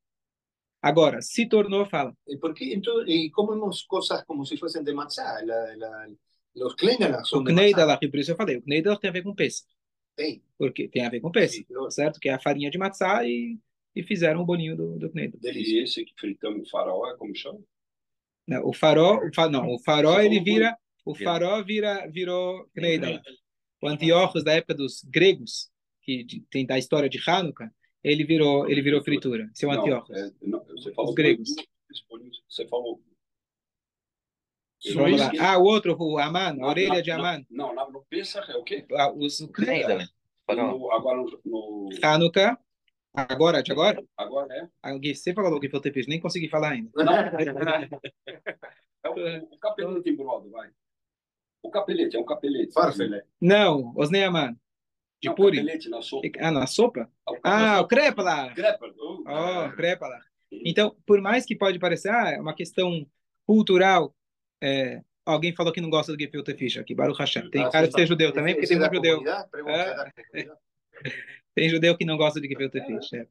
Agora, 0.80 1.22
se 1.22 1.48
tornou, 1.48 1.86
fala. 1.86 2.16
E 2.26 2.36
porque 2.36 2.74
então, 2.74 3.06
e 3.06 3.30
comemos 3.30 3.82
coisas 3.82 4.24
como 4.24 4.44
se 4.44 4.56
fossem 4.56 4.82
de 4.82 4.92
matzá. 4.92 5.40
La, 5.44 5.76
la, 5.76 6.08
os 6.56 6.74
kneidelach 6.74 7.28
são 7.28 7.38
o 7.38 7.44
kneidelach, 7.44 8.08
por 8.08 8.18
isso 8.18 8.32
eu 8.32 8.36
falei, 8.36 8.56
o 8.56 8.62
kneidelach 8.66 9.00
tem 9.00 9.10
a 9.10 9.12
ver 9.12 9.22
com 9.22 9.34
peixe. 9.34 9.62
Tem. 10.16 10.42
Porque 10.58 10.88
tem 10.88 11.06
a 11.06 11.08
ver 11.08 11.20
com 11.20 11.30
peixe, 11.30 11.64
certo? 11.90 12.18
Que 12.18 12.28
é 12.28 12.34
a 12.34 12.40
farinha 12.40 12.70
de 12.70 12.78
matzá 12.78 13.24
e, 13.24 13.58
e 13.94 14.02
fizeram 14.02 14.42
o 14.42 14.44
boninho 14.44 14.76
do, 14.76 14.98
do 14.98 15.10
Knedo. 15.10 15.38
E 15.42 15.82
esse 15.82 16.04
que 16.04 16.12
fritamos 16.18 16.66
o 16.66 16.70
farol 16.70 17.08
é 17.08 17.16
como 17.16 17.34
chama? 17.34 17.60
Não, 18.46 18.66
o 18.66 18.72
farol, 18.72 19.24
o 19.26 19.32
fa, 19.32 19.48
não, 19.48 19.68
o 19.68 19.78
farol 19.78 20.20
ele 20.20 20.40
vira, 20.40 20.76
o 21.04 21.14
farol 21.14 21.64
vira, 21.64 22.06
virou 22.08 22.69
Knedo. 22.75 23.20
O 23.81 23.88
Antíochos 23.88 24.44
da 24.44 24.52
época 24.52 24.75
dos 24.75 25.02
gregos, 25.04 25.70
que 26.02 26.25
tem 26.50 26.64
da 26.64 26.78
história 26.78 27.08
de 27.08 27.20
Hanukkah, 27.26 27.70
ele 28.02 28.25
virou, 28.25 28.69
ele 28.69 28.82
virou 28.82 29.02
fritura. 29.02 29.50
Seu 29.54 29.70
é 29.72 29.76
Antíochos. 29.76 30.16
É, 30.16 30.31
você 30.70 30.93
falou 30.93 31.10
Os 31.10 31.14
gregos. 31.14 31.54
Você 32.49 32.66
falou. 32.69 33.00
Ah, 35.40 35.58
o 35.58 35.64
outro, 35.64 35.96
o 35.96 36.19
Aman, 36.19 36.56
a 36.60 36.66
orelha 36.66 37.00
de 37.02 37.10
Aman. 37.10 37.44
Não, 37.48 37.72
não, 37.75 37.90
no 37.90 38.05
Pesach 38.05 38.50
é 38.50 38.56
o 38.56 38.64
quê? 38.64 38.84
Ah, 38.94 39.12
os. 39.12 39.40
No, 39.40 40.90
agora 40.90 41.19
no, 41.19 41.40
no... 41.44 41.90
Hanukkah. 42.02 42.58
Agora, 43.14 43.62
de 43.62 43.70
agora? 43.70 44.02
Agora 44.16 44.55
é. 44.55 44.69
Ah, 44.82 44.98
você 44.98 45.34
falou 45.34 45.60
que 45.60 45.69
foi 45.69 45.78
o 45.78 46.08
nem 46.08 46.19
consegui 46.19 46.48
falar 46.48 46.70
ainda. 46.70 46.90
Não. 46.94 47.12
é 49.05 49.08
o, 49.08 49.55
o 49.55 49.58
capelete 49.58 50.08
em 50.08 50.16
brodo, 50.16 50.50
vai. 50.50 50.70
O 51.62 51.70
capelete, 51.70 52.16
é 52.16 52.20
um 52.20 52.24
capelete. 52.24 52.72
Farfele. 52.72 53.22
Não, 53.40 53.92
Osnei 53.96 54.24
Aman. 54.24 54.56
De 55.20 55.28
não, 55.28 55.34
puri. 55.34 55.58
capelete 55.58 55.88
na 55.88 56.02
sopa. 56.02 56.28
Ah, 56.40 56.50
na 56.50 56.66
sopa? 56.66 57.10
Ah, 57.44 57.80
o 57.80 57.86
crepa 57.86 58.22
lá. 58.22 58.52
Crepa. 58.52 58.92
Oh, 58.98 59.76
crepa 59.76 60.08
lá. 60.08 60.20
Então, 60.50 60.96
por 61.06 61.20
mais 61.20 61.46
que 61.46 61.56
pode 61.56 61.78
parecer, 61.78 62.10
ah, 62.10 62.30
é 62.30 62.40
uma 62.40 62.54
questão 62.54 63.06
cultural, 63.46 64.14
é, 64.60 65.00
alguém 65.24 65.54
falou 65.54 65.72
que 65.72 65.80
não 65.80 65.88
gosta 65.88 66.12
do 66.12 66.20
gefilte 66.20 66.54
fish 66.54 66.76
aqui, 66.78 66.94
Baruch 66.94 67.18
Hashem. 67.18 67.48
Tem 67.50 67.64
ah, 67.64 67.70
cara 67.70 67.86
de 67.86 67.94
ser 67.94 68.06
judeu 68.06 68.32
também, 68.32 68.54
porque 68.54 68.66
tem 68.66 68.78
muito 68.78 68.94
judeu. 68.94 69.22
É, 69.68 70.12
tem 71.54 71.68
judeu 71.68 71.96
que 71.96 72.04
não 72.04 72.16
gosta 72.16 72.40
de 72.40 72.48
gefilte 72.48 72.84
fish. 72.84 73.12
É. 73.14 73.26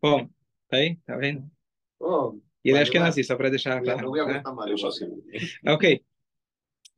Bom, 0.00 0.28
tá 0.68 0.76
aí? 0.76 0.96
Tá 1.04 1.16
vendo? 1.16 1.50
Oh, 1.98 2.38
e 2.64 2.70
ele 2.70 2.78
acha 2.78 2.90
que 2.90 2.96
é 2.96 3.00
nazista, 3.00 3.32
só 3.32 3.36
para 3.36 3.50
deixar 3.50 3.82
claro. 3.82 4.10
Né? 4.12 4.42
Ok. 5.66 6.02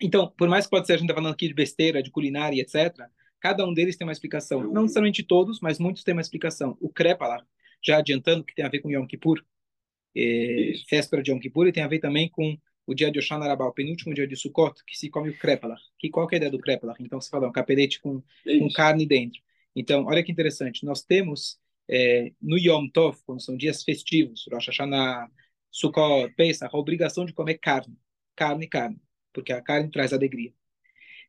Então, 0.03 0.33
por 0.37 0.49
mais 0.49 0.65
que 0.67 0.71
pode 0.71 0.87
ser, 0.87 0.95
a 0.95 0.97
gente 0.97 1.05
está 1.05 1.15
falando 1.15 1.33
aqui 1.33 1.47
de 1.47 1.55
besteira, 1.55 2.03
de 2.03 2.11
culinária, 2.11 2.61
etc., 2.61 2.93
cada 3.41 3.65
um 3.65 3.73
deles 3.73 3.97
tem 3.97 4.07
uma 4.07 4.13
explicação. 4.13 4.63
Não 4.73 4.83
necessariamente 4.83 5.23
todos, 5.23 5.61
mas 5.61 5.79
muitos 5.79 6.03
têm 6.03 6.13
uma 6.13 6.21
explicação. 6.21 6.77
O 6.81 6.89
crepa 6.89 7.27
lá, 7.27 7.45
já 7.85 7.99
adiantando, 7.99 8.45
que 8.45 8.55
tem 8.55 8.65
a 8.65 8.69
ver 8.69 8.81
com 8.81 8.91
Yom 8.91 9.07
Kippur, 9.07 9.45
é, 10.17 10.73
véspera 10.91 11.23
de 11.23 11.31
Yom 11.31 11.39
Kippur, 11.39 11.69
e 11.69 11.73
tem 11.73 11.83
a 11.83 11.89
ver 11.89 12.01
também 12.01 12.29
com 12.29 12.57
o 12.85 12.95
dia 12.95 13.11
de 13.13 13.19
Oshana 13.21 13.47
Rabá, 13.47 13.67
o 13.67 13.73
penúltimo 13.73 14.13
dia 14.13 14.27
de 14.27 14.37
Sukkot, 14.37 14.85
que 14.85 14.97
se 14.97 15.09
come 15.09 15.31
o 15.31 15.39
krepalach. 15.39 15.81
Que, 15.99 16.11
qual 16.11 16.27
que 16.27 16.35
é 16.35 16.37
a 16.37 16.39
ideia 16.39 16.51
do 16.51 16.59
krepalach? 16.59 17.01
Então, 17.01 17.21
você 17.21 17.31
fala 17.31 17.49
um 17.49 17.53
capelete 17.53 18.01
com, 18.01 18.21
com 18.45 18.73
carne 18.73 19.07
dentro. 19.07 19.41
Então, 19.75 20.05
olha 20.07 20.23
que 20.23 20.33
interessante. 20.33 20.85
Nós 20.85 21.03
temos 21.03 21.59
é, 21.89 22.33
no 22.41 22.59
Yom 22.59 22.89
Tov, 22.89 23.19
quando 23.25 23.41
são 23.41 23.57
dias 23.57 23.85
festivos, 23.85 24.47
Rosh 24.53 24.67
Hashanah, 24.67 25.29
Sukkot, 25.71 26.35
Pesach, 26.35 26.75
a 26.75 26.79
obrigação 26.79 27.25
de 27.25 27.33
comer 27.33 27.59
carne. 27.59 27.97
Carne, 28.35 28.67
carne. 28.69 29.01
Porque 29.33 29.53
a 29.53 29.63
carne 29.63 29.91
traz 29.91 30.13
alegria. 30.13 30.53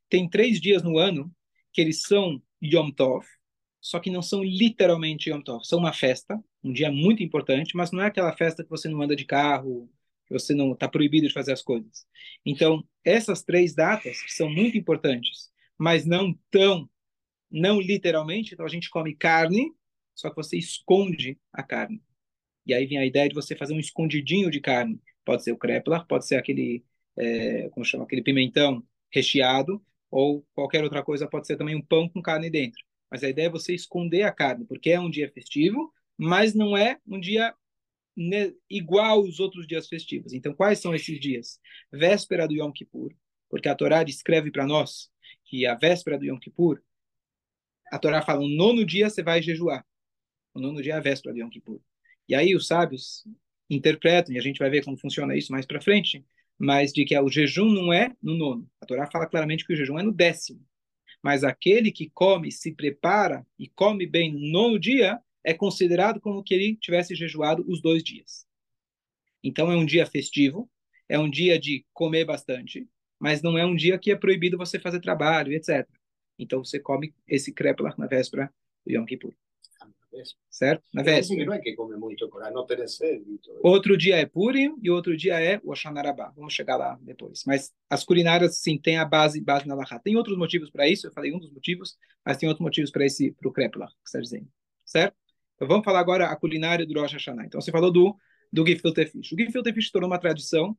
Tem 0.09 0.29
três 0.29 0.59
dias 0.59 0.83
no 0.83 0.97
ano 0.97 1.33
que 1.71 1.81
eles 1.81 2.01
são 2.01 2.41
Yom 2.61 2.91
Tov, 2.91 3.25
só 3.81 3.99
que 3.99 4.11
não 4.11 4.21
são 4.21 4.43
literalmente 4.43 5.29
Yom 5.29 5.41
Tov. 5.41 5.65
São 5.65 5.79
uma 5.79 5.93
festa, 5.93 6.41
um 6.63 6.71
dia 6.71 6.91
muito 6.91 7.23
importante, 7.23 7.75
mas 7.75 7.91
não 7.91 8.01
é 8.01 8.07
aquela 8.07 8.35
festa 8.35 8.63
que 8.63 8.69
você 8.69 8.87
não 8.87 9.01
anda 9.01 9.15
de 9.15 9.25
carro, 9.25 9.89
você 10.29 10.53
não 10.53 10.73
está 10.73 10.87
proibido 10.87 11.27
de 11.27 11.33
fazer 11.33 11.53
as 11.53 11.61
coisas. 11.61 12.05
Então, 12.45 12.83
essas 13.03 13.43
três 13.43 13.73
datas 13.73 14.17
são 14.29 14.49
muito 14.49 14.77
importantes, 14.77 15.51
mas 15.77 16.05
não 16.05 16.37
tão, 16.49 16.89
não 17.51 17.79
literalmente. 17.79 18.53
Então, 18.53 18.65
a 18.65 18.69
gente 18.69 18.89
come 18.89 19.15
carne, 19.15 19.71
só 20.15 20.29
que 20.29 20.35
você 20.35 20.57
esconde 20.57 21.39
a 21.51 21.63
carne. 21.63 22.01
E 22.65 22.73
aí 22.73 22.85
vem 22.85 22.97
a 22.97 23.05
ideia 23.05 23.29
de 23.29 23.35
você 23.35 23.55
fazer 23.55 23.73
um 23.73 23.79
escondidinho 23.79 24.49
de 24.49 24.59
carne. 24.59 25.01
Pode 25.25 25.43
ser 25.43 25.51
o 25.51 25.57
krepler, 25.57 26.05
pode 26.07 26.25
ser 26.25 26.35
aquele, 26.35 26.83
é, 27.17 27.69
como 27.69 27.85
chama, 27.85 28.03
aquele 28.03 28.21
pimentão 28.21 28.83
recheado, 29.11 29.83
ou 30.09 30.45
qualquer 30.53 30.83
outra 30.83 31.03
coisa, 31.03 31.27
pode 31.27 31.47
ser 31.47 31.57
também 31.57 31.75
um 31.75 31.81
pão 31.81 32.07
com 32.07 32.21
carne 32.21 32.49
dentro. 32.49 32.83
Mas 33.09 33.23
a 33.23 33.29
ideia 33.29 33.47
é 33.47 33.49
você 33.49 33.73
esconder 33.73 34.23
a 34.23 34.31
carne, 34.31 34.65
porque 34.65 34.91
é 34.91 34.99
um 34.99 35.09
dia 35.09 35.31
festivo, 35.31 35.93
mas 36.17 36.53
não 36.53 36.77
é 36.77 36.99
um 37.07 37.19
dia 37.19 37.53
igual 38.69 39.21
aos 39.21 39.39
outros 39.39 39.65
dias 39.65 39.87
festivos. 39.87 40.33
Então, 40.33 40.53
quais 40.53 40.79
são 40.79 40.93
esses 40.93 41.19
dias? 41.19 41.59
Véspera 41.91 42.47
do 42.47 42.53
Yom 42.53 42.71
Kippur, 42.71 43.11
porque 43.49 43.69
a 43.69 43.75
Torá 43.75 44.03
descreve 44.03 44.51
para 44.51 44.65
nós 44.65 45.11
que 45.45 45.65
a 45.65 45.75
véspera 45.75 46.17
do 46.17 46.25
Yom 46.25 46.37
Kippur, 46.37 46.81
a 47.91 47.99
Torá 47.99 48.21
fala, 48.21 48.41
no 48.41 48.49
nono 48.49 48.85
dia 48.85 49.09
você 49.09 49.21
vai 49.23 49.41
jejuar. 49.41 49.85
O 50.53 50.59
nono 50.59 50.81
dia 50.81 50.93
é 50.93 50.97
a 50.97 50.99
véspera 50.99 51.33
do 51.33 51.39
Yom 51.39 51.49
Kippur. 51.49 51.79
E 52.27 52.35
aí 52.35 52.55
os 52.55 52.67
sábios 52.67 53.23
interpretam, 53.69 54.33
e 54.33 54.37
a 54.37 54.41
gente 54.41 54.59
vai 54.59 54.69
ver 54.69 54.83
como 54.83 54.97
funciona 54.97 55.35
isso 55.35 55.51
mais 55.51 55.65
para 55.65 55.81
frente, 55.81 56.23
mas 56.57 56.93
de 56.93 57.05
que 57.05 57.17
o 57.17 57.29
jejum 57.29 57.69
não 57.69 57.91
é 57.91 58.15
no 58.21 58.35
nono. 58.35 58.69
A 58.81 58.85
Torá 58.85 59.09
fala 59.09 59.27
claramente 59.27 59.65
que 59.65 59.73
o 59.73 59.75
jejum 59.75 59.99
é 59.99 60.03
no 60.03 60.11
décimo. 60.11 60.65
Mas 61.21 61.43
aquele 61.43 61.91
que 61.91 62.09
come, 62.09 62.51
se 62.51 62.73
prepara 62.73 63.45
e 63.57 63.67
come 63.67 64.05
bem 64.05 64.31
no 64.31 64.39
nono 64.39 64.79
dia, 64.79 65.19
é 65.43 65.53
considerado 65.53 66.19
como 66.19 66.43
que 66.43 66.53
ele 66.53 66.75
tivesse 66.75 67.15
jejuado 67.15 67.65
os 67.67 67.81
dois 67.81 68.03
dias. 68.03 68.45
Então 69.43 69.71
é 69.71 69.75
um 69.75 69.85
dia 69.85 70.05
festivo, 70.05 70.69
é 71.07 71.19
um 71.19 71.29
dia 71.29 71.59
de 71.59 71.85
comer 71.93 72.25
bastante, 72.25 72.87
mas 73.19 73.41
não 73.41 73.57
é 73.57 73.65
um 73.65 73.75
dia 73.75 73.97
que 73.97 74.11
é 74.11 74.15
proibido 74.15 74.57
você 74.57 74.79
fazer 74.79 74.99
trabalho, 74.99 75.53
etc. 75.53 75.87
Então 76.39 76.63
você 76.63 76.79
come 76.79 77.13
esse 77.27 77.53
krepla 77.53 77.93
na 77.97 78.07
véspera 78.07 78.53
do 78.85 78.91
Yom 78.91 79.05
Kippur. 79.05 79.33
Certo? 80.49 80.83
Na 80.93 81.01
véspera. 81.01 81.45
Não 81.45 81.53
é 81.53 81.59
que 81.59 81.73
come 81.75 81.95
muito 81.97 82.29
não 82.53 82.65
perecer. 82.65 83.21
Outro 83.61 83.97
dia 83.97 84.17
é 84.17 84.25
Purim 84.25 84.75
e 84.81 84.89
outro 84.89 85.17
dia 85.17 85.39
é 85.39 85.59
o 85.63 85.71
Oxanarabá. 85.71 86.31
Vamos 86.35 86.53
chegar 86.53 86.77
lá 86.77 86.97
depois. 87.01 87.43
Mas 87.45 87.71
as 87.89 88.03
culinárias, 88.03 88.57
sim, 88.59 88.77
tem 88.77 88.97
a 88.97 89.05
base, 89.05 89.41
base 89.41 89.67
na 89.67 89.75
Lahá. 89.75 89.99
Tem 89.99 90.15
outros 90.15 90.37
motivos 90.37 90.69
para 90.69 90.87
isso, 90.87 91.07
eu 91.07 91.11
falei 91.11 91.33
um 91.33 91.39
dos 91.39 91.51
motivos, 91.51 91.97
mas 92.25 92.37
tem 92.37 92.47
outros 92.47 92.63
motivos 92.63 92.91
para 92.91 93.05
esse, 93.05 93.31
para 93.31 93.47
o 93.47 93.51
Krepla, 93.51 93.87
que 93.87 94.09
você 94.09 94.17
está 94.17 94.21
dizendo. 94.21 94.47
Certo? 94.85 95.15
Então 95.55 95.67
vamos 95.67 95.85
falar 95.85 95.99
agora 95.99 96.27
a 96.27 96.35
culinária 96.35 96.85
do 96.85 96.99
Rosh 96.99 97.13
Hashanah. 97.13 97.45
Então 97.45 97.59
você 97.59 97.71
falou 97.71 97.91
do, 97.91 98.15
do 98.51 98.65
Gefilte 98.65 99.05
Fish. 99.07 99.31
O 99.31 99.37
Gefilte 99.37 99.73
Fish 99.73 99.91
tornou 99.91 100.09
uma 100.09 100.19
tradição, 100.19 100.77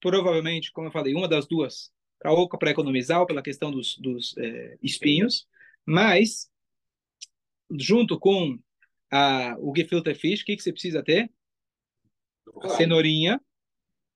provavelmente, 0.00 0.70
como 0.72 0.88
eu 0.88 0.92
falei, 0.92 1.14
uma 1.14 1.28
das 1.28 1.46
duas, 1.46 1.90
para 2.18 2.32
ou 2.32 2.48
para 2.48 2.70
economizar 2.70 3.20
ou 3.20 3.26
pela 3.26 3.42
questão 3.42 3.70
dos, 3.70 3.96
dos 3.98 4.36
é, 4.38 4.76
espinhos, 4.82 5.46
mas 5.84 6.48
junto 7.70 8.18
com 8.18 8.58
a, 9.10 9.56
o 9.58 9.72
gefilte 9.74 10.14
fish, 10.14 10.42
o 10.42 10.44
que, 10.44 10.56
que 10.56 10.62
você 10.62 10.72
precisa 10.72 11.02
ter? 11.02 11.30
A 12.62 12.68
cenourinha. 12.70 13.40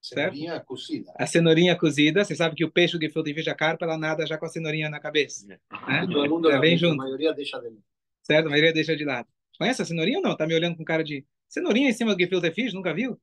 Cenourinha 0.00 0.52
certo? 0.52 0.66
cozida. 0.66 1.12
A 1.14 1.26
cenourinha 1.26 1.76
cozida. 1.76 2.25
Você 2.25 2.35
sabe 2.35 2.56
que 2.56 2.64
o 2.64 2.70
peixe, 2.70 2.97
o 2.97 3.00
gefilte 3.00 3.35
fish, 3.35 3.49
a 3.49 3.54
carpa, 3.54 3.85
ela 3.85 3.99
nada 3.99 4.26
já 4.26 4.38
com 4.38 4.47
a 4.47 4.49
cenourinha 4.49 4.88
na 4.88 4.99
cabeça. 4.99 5.47
É. 5.52 5.59
Né? 5.87 6.06
Todo 6.06 6.28
mundo 6.28 6.50
já 6.50 6.59
vem 6.59 6.76
junto. 6.76 6.94
A 6.94 7.04
maioria 7.04 7.35
deixa 7.35 7.59
de 7.59 7.68
lado. 7.68 7.85
Certo? 8.23 8.47
A 8.47 8.50
maioria 8.50 8.73
deixa 8.73 8.97
de 8.97 9.04
lado. 9.04 9.28
Conhece 9.59 9.82
a 9.82 9.85
cenourinha 9.85 10.18
ou 10.18 10.25
não? 10.25 10.37
Tá 10.37 10.47
me 10.47 10.54
olhando 10.54 10.76
com 10.76 10.85
cara 10.85 11.04
de... 11.04 11.26
Cenourinha 11.49 11.90
em 11.90 11.92
cima 11.92 12.14
do 12.14 12.20
gefilte 12.20 12.50
fish? 12.52 12.73
Nunca 12.73 12.94
viu? 12.94 13.20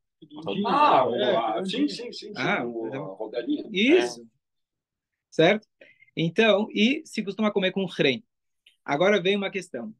Ah, 0.66 1.06
é, 1.60 1.66
sim, 1.66 1.88
sim, 1.88 2.12
sim. 2.12 2.34
Ah, 2.36 2.64
então, 2.64 3.32
Isso. 3.72 4.22
É. 4.22 4.26
Certo? 5.30 5.68
Então, 6.16 6.68
e 6.72 7.04
se 7.06 7.24
costuma 7.24 7.52
comer 7.52 7.72
com 7.72 7.86
rei. 7.86 8.24
Agora 8.84 9.22
vem 9.22 9.36
uma 9.36 9.52
questão. 9.52 9.94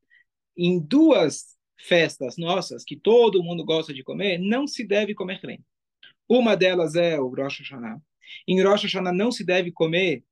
Em 0.56 0.80
duas 0.80 1.57
festas 1.78 2.38
nossas, 2.38 2.84
que 2.84 2.96
todo 2.96 3.44
mundo 3.44 3.64
gosta 3.64 3.94
de 3.94 4.04
comer, 4.04 4.38
não 4.38 4.68
se 4.68 4.84
deve 4.84 5.14
comer 5.14 5.40
creme. 5.40 5.64
Uma 6.28 6.56
delas 6.56 6.96
é 6.96 7.20
o 7.20 7.30
Rosh 7.30 7.60
Hashanah. 7.60 8.02
Em 8.48 8.62
Rosh 8.62 8.84
Hashanah 8.84 9.14
não 9.14 9.32
se 9.32 9.44
deve 9.44 9.72
comer 9.72 10.24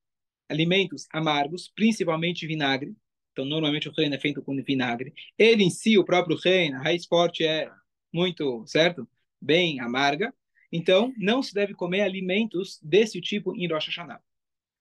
alimentos 0.49 1.07
amargos, 1.11 1.71
principalmente 1.73 2.45
vinagre. 2.45 2.95
Então, 3.31 3.45
normalmente 3.45 3.89
o 3.89 3.91
reino 3.91 4.15
é 4.15 4.19
feito 4.19 4.41
com 4.41 4.55
vinagre. 4.63 5.13
Ele 5.37 5.63
em 5.63 5.69
si, 5.69 5.97
o 5.97 6.05
próprio 6.05 6.37
reino, 6.37 6.77
a 6.77 6.83
raiz 6.83 7.05
forte 7.05 7.45
é 7.45 7.69
muito, 8.13 8.65
certo? 8.65 9.07
Bem 9.41 9.79
amarga. 9.79 10.33
Então, 10.71 11.13
não 11.17 11.41
se 11.43 11.53
deve 11.53 11.73
comer 11.73 12.01
alimentos 12.01 12.79
desse 12.81 13.21
tipo 13.21 13.55
em 13.55 13.67
Rosh 13.67 13.87
Hashanah. 13.87 14.21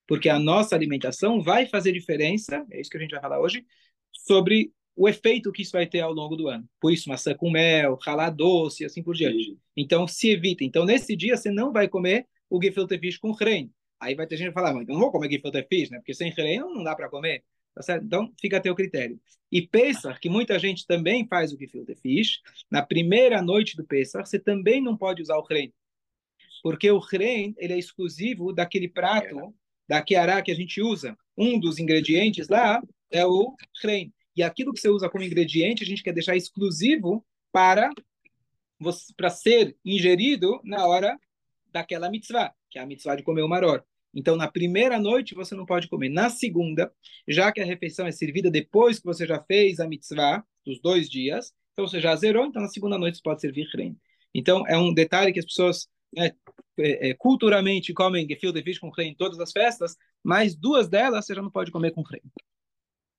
Porque 0.06 0.28
a 0.28 0.38
nossa 0.38 0.74
alimentação 0.74 1.42
vai 1.42 1.66
fazer 1.66 1.92
diferença, 1.92 2.66
é 2.70 2.80
isso 2.80 2.90
que 2.90 2.96
a 2.96 3.00
gente 3.00 3.12
vai 3.12 3.20
falar 3.20 3.40
hoje, 3.40 3.64
sobre 4.12 4.72
o 4.96 5.08
efeito 5.08 5.50
que 5.52 5.62
isso 5.62 5.72
vai 5.72 5.86
ter 5.86 6.00
ao 6.00 6.12
longo 6.12 6.36
do 6.36 6.48
ano. 6.48 6.68
Por 6.80 6.92
isso, 6.92 7.08
maçã 7.08 7.34
com 7.34 7.50
mel, 7.50 7.98
ralá 8.00 8.30
doce 8.30 8.82
e 8.82 8.86
assim 8.86 9.02
por 9.02 9.14
diante. 9.14 9.44
Sim. 9.44 9.58
Então, 9.76 10.06
se 10.06 10.30
evita. 10.30 10.64
Então, 10.64 10.84
nesse 10.84 11.16
dia, 11.16 11.36
você 11.36 11.50
não 11.50 11.72
vai 11.72 11.88
comer 11.88 12.26
o 12.48 12.62
gefilte 12.62 12.98
fish 12.98 13.18
com 13.18 13.32
reino. 13.32 13.70
Aí 13.98 14.14
vai 14.14 14.26
ter 14.26 14.36
gente 14.36 14.48
que 14.48 14.54
falar, 14.54 14.70
então 14.82 14.94
não 14.94 15.00
vou 15.00 15.10
comer 15.10 15.30
gefilte 15.30 15.66
fish, 15.68 15.90
né? 15.90 15.98
Porque 15.98 16.14
sem 16.14 16.30
reino 16.30 16.72
não 16.72 16.84
dá 16.84 16.94
para 16.94 17.08
comer. 17.08 17.42
Tá 17.74 17.82
certo? 17.82 18.04
Então, 18.04 18.32
fica 18.40 18.58
a 18.58 18.60
teu 18.60 18.74
critério. 18.74 19.20
E 19.50 19.62
Pesach, 19.62 20.20
que 20.20 20.28
muita 20.28 20.58
gente 20.58 20.86
também 20.86 21.26
faz 21.26 21.52
o 21.52 21.58
gefilte 21.58 21.94
fish, 21.96 22.40
na 22.70 22.82
primeira 22.82 23.42
noite 23.42 23.76
do 23.76 23.84
Pesach, 23.84 24.28
você 24.28 24.38
também 24.38 24.80
não 24.80 24.96
pode 24.96 25.20
usar 25.20 25.36
o 25.36 25.44
reino. 25.44 25.72
Porque 26.62 26.88
o 26.90 26.98
reino, 26.98 27.54
ele 27.58 27.72
é 27.72 27.78
exclusivo 27.78 28.52
daquele 28.52 28.88
prato, 28.88 29.54
da 29.88 30.00
Kiara 30.00 30.40
que 30.40 30.52
a 30.52 30.54
gente 30.54 30.80
usa. 30.80 31.16
Um 31.36 31.58
dos 31.58 31.78
ingredientes 31.78 32.48
lá 32.48 32.80
é 33.10 33.26
o 33.26 33.54
reino. 33.82 34.12
E 34.36 34.42
aquilo 34.42 34.72
que 34.72 34.80
você 34.80 34.88
usa 34.88 35.08
como 35.08 35.24
ingrediente, 35.24 35.82
a 35.82 35.86
gente 35.86 36.02
quer 36.02 36.12
deixar 36.12 36.36
exclusivo 36.36 37.24
para 37.52 37.90
para 39.16 39.30
ser 39.30 39.76
ingerido 39.84 40.60
na 40.64 40.86
hora 40.86 41.18
daquela 41.72 42.10
mitzvah, 42.10 42.52
que 42.68 42.78
é 42.78 42.82
a 42.82 42.86
mitzvah 42.86 43.16
de 43.16 43.22
comer 43.22 43.42
o 43.42 43.48
maror. 43.48 43.82
Então, 44.14 44.36
na 44.36 44.46
primeira 44.46 44.98
noite 44.98 45.34
você 45.34 45.54
não 45.54 45.64
pode 45.64 45.88
comer. 45.88 46.08
Na 46.08 46.28
segunda, 46.28 46.92
já 47.26 47.50
que 47.50 47.60
a 47.60 47.64
refeição 47.64 48.06
é 48.06 48.12
servida 48.12 48.50
depois 48.50 48.98
que 48.98 49.06
você 49.06 49.26
já 49.26 49.42
fez 49.42 49.80
a 49.80 49.88
mitzvah, 49.88 50.44
dos 50.64 50.80
dois 50.80 51.10
dias, 51.10 51.52
então 51.72 51.86
você 51.86 52.00
já 52.00 52.14
zerou, 52.16 52.46
então 52.46 52.62
na 52.62 52.68
segunda 52.68 52.96
noite 52.96 53.18
você 53.18 53.22
pode 53.22 53.40
servir 53.40 53.68
reino. 53.74 53.96
Então, 54.34 54.66
é 54.66 54.76
um 54.78 54.92
detalhe 54.94 55.32
que 55.32 55.38
as 55.38 55.44
pessoas 55.44 55.88
né, 56.12 56.32
é, 56.78 57.10
é, 57.10 57.14
culturalmente 57.14 57.92
comem 57.92 58.26
gefilte 58.26 58.62
fish 58.62 58.78
com 58.78 58.90
reino 58.90 59.12
em 59.12 59.16
todas 59.16 59.38
as 59.40 59.52
festas, 59.52 59.96
mas 60.22 60.54
duas 60.54 60.88
delas 60.88 61.26
você 61.26 61.34
já 61.34 61.42
não 61.42 61.50
pode 61.50 61.70
comer 61.70 61.92
com 61.92 62.02
reino. 62.02 62.30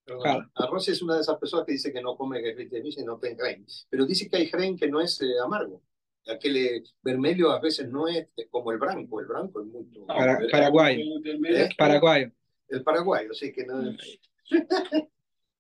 Claro. 0.06 0.50
Arroz 0.54 0.88
es 0.88 1.02
una 1.02 1.16
de 1.16 1.22
esas 1.22 1.38
personas 1.40 1.66
que 1.66 1.72
dice 1.74 1.92
que 1.92 2.02
no 2.02 2.16
come 2.16 2.40
gefilte 2.40 2.82
fish 2.82 3.00
y 3.00 3.04
no 3.04 3.18
tiene 3.18 3.36
grain, 3.36 3.66
pero 3.90 4.06
dice 4.06 4.30
que 4.30 4.38
hay 4.38 4.50
grain 4.50 4.78
que 4.78 4.88
no 4.88 5.02
es 5.02 5.20
eh, 5.22 5.40
amargo. 5.44 5.82
Aquel 6.28 6.58
eh, 6.58 6.84
vermelho 7.02 7.52
a 7.52 7.60
veces 7.60 7.90
no 7.90 8.08
es 8.08 8.28
como 8.50 8.72
el 8.72 8.78
branco, 8.78 9.20
el 9.20 9.28
branco 9.28 9.62
es 9.62 9.68
muy... 9.68 9.84
Para, 10.08 10.40
paraguayo. 10.52 11.04
¿Eh? 11.24 11.70
Paraguayo. 11.78 12.32
El 12.68 12.84
paraguayo, 12.84 13.34
sí, 13.34 13.52
que 13.52 13.66
no... 13.66 13.96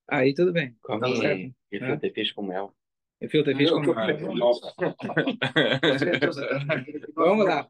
Aí 0.08 0.34
tudo 0.34 0.54
bem. 0.54 0.78
Come 0.82 1.56
gefilte 1.72 2.12
fish 2.12 2.34
com 2.34 2.44
mel. 2.44 2.76
Gefilte 3.20 3.56
fish 3.56 3.72
com 3.72 3.82
mel. 3.82 4.60
Vamos 7.16 7.46
lá. 7.46 7.68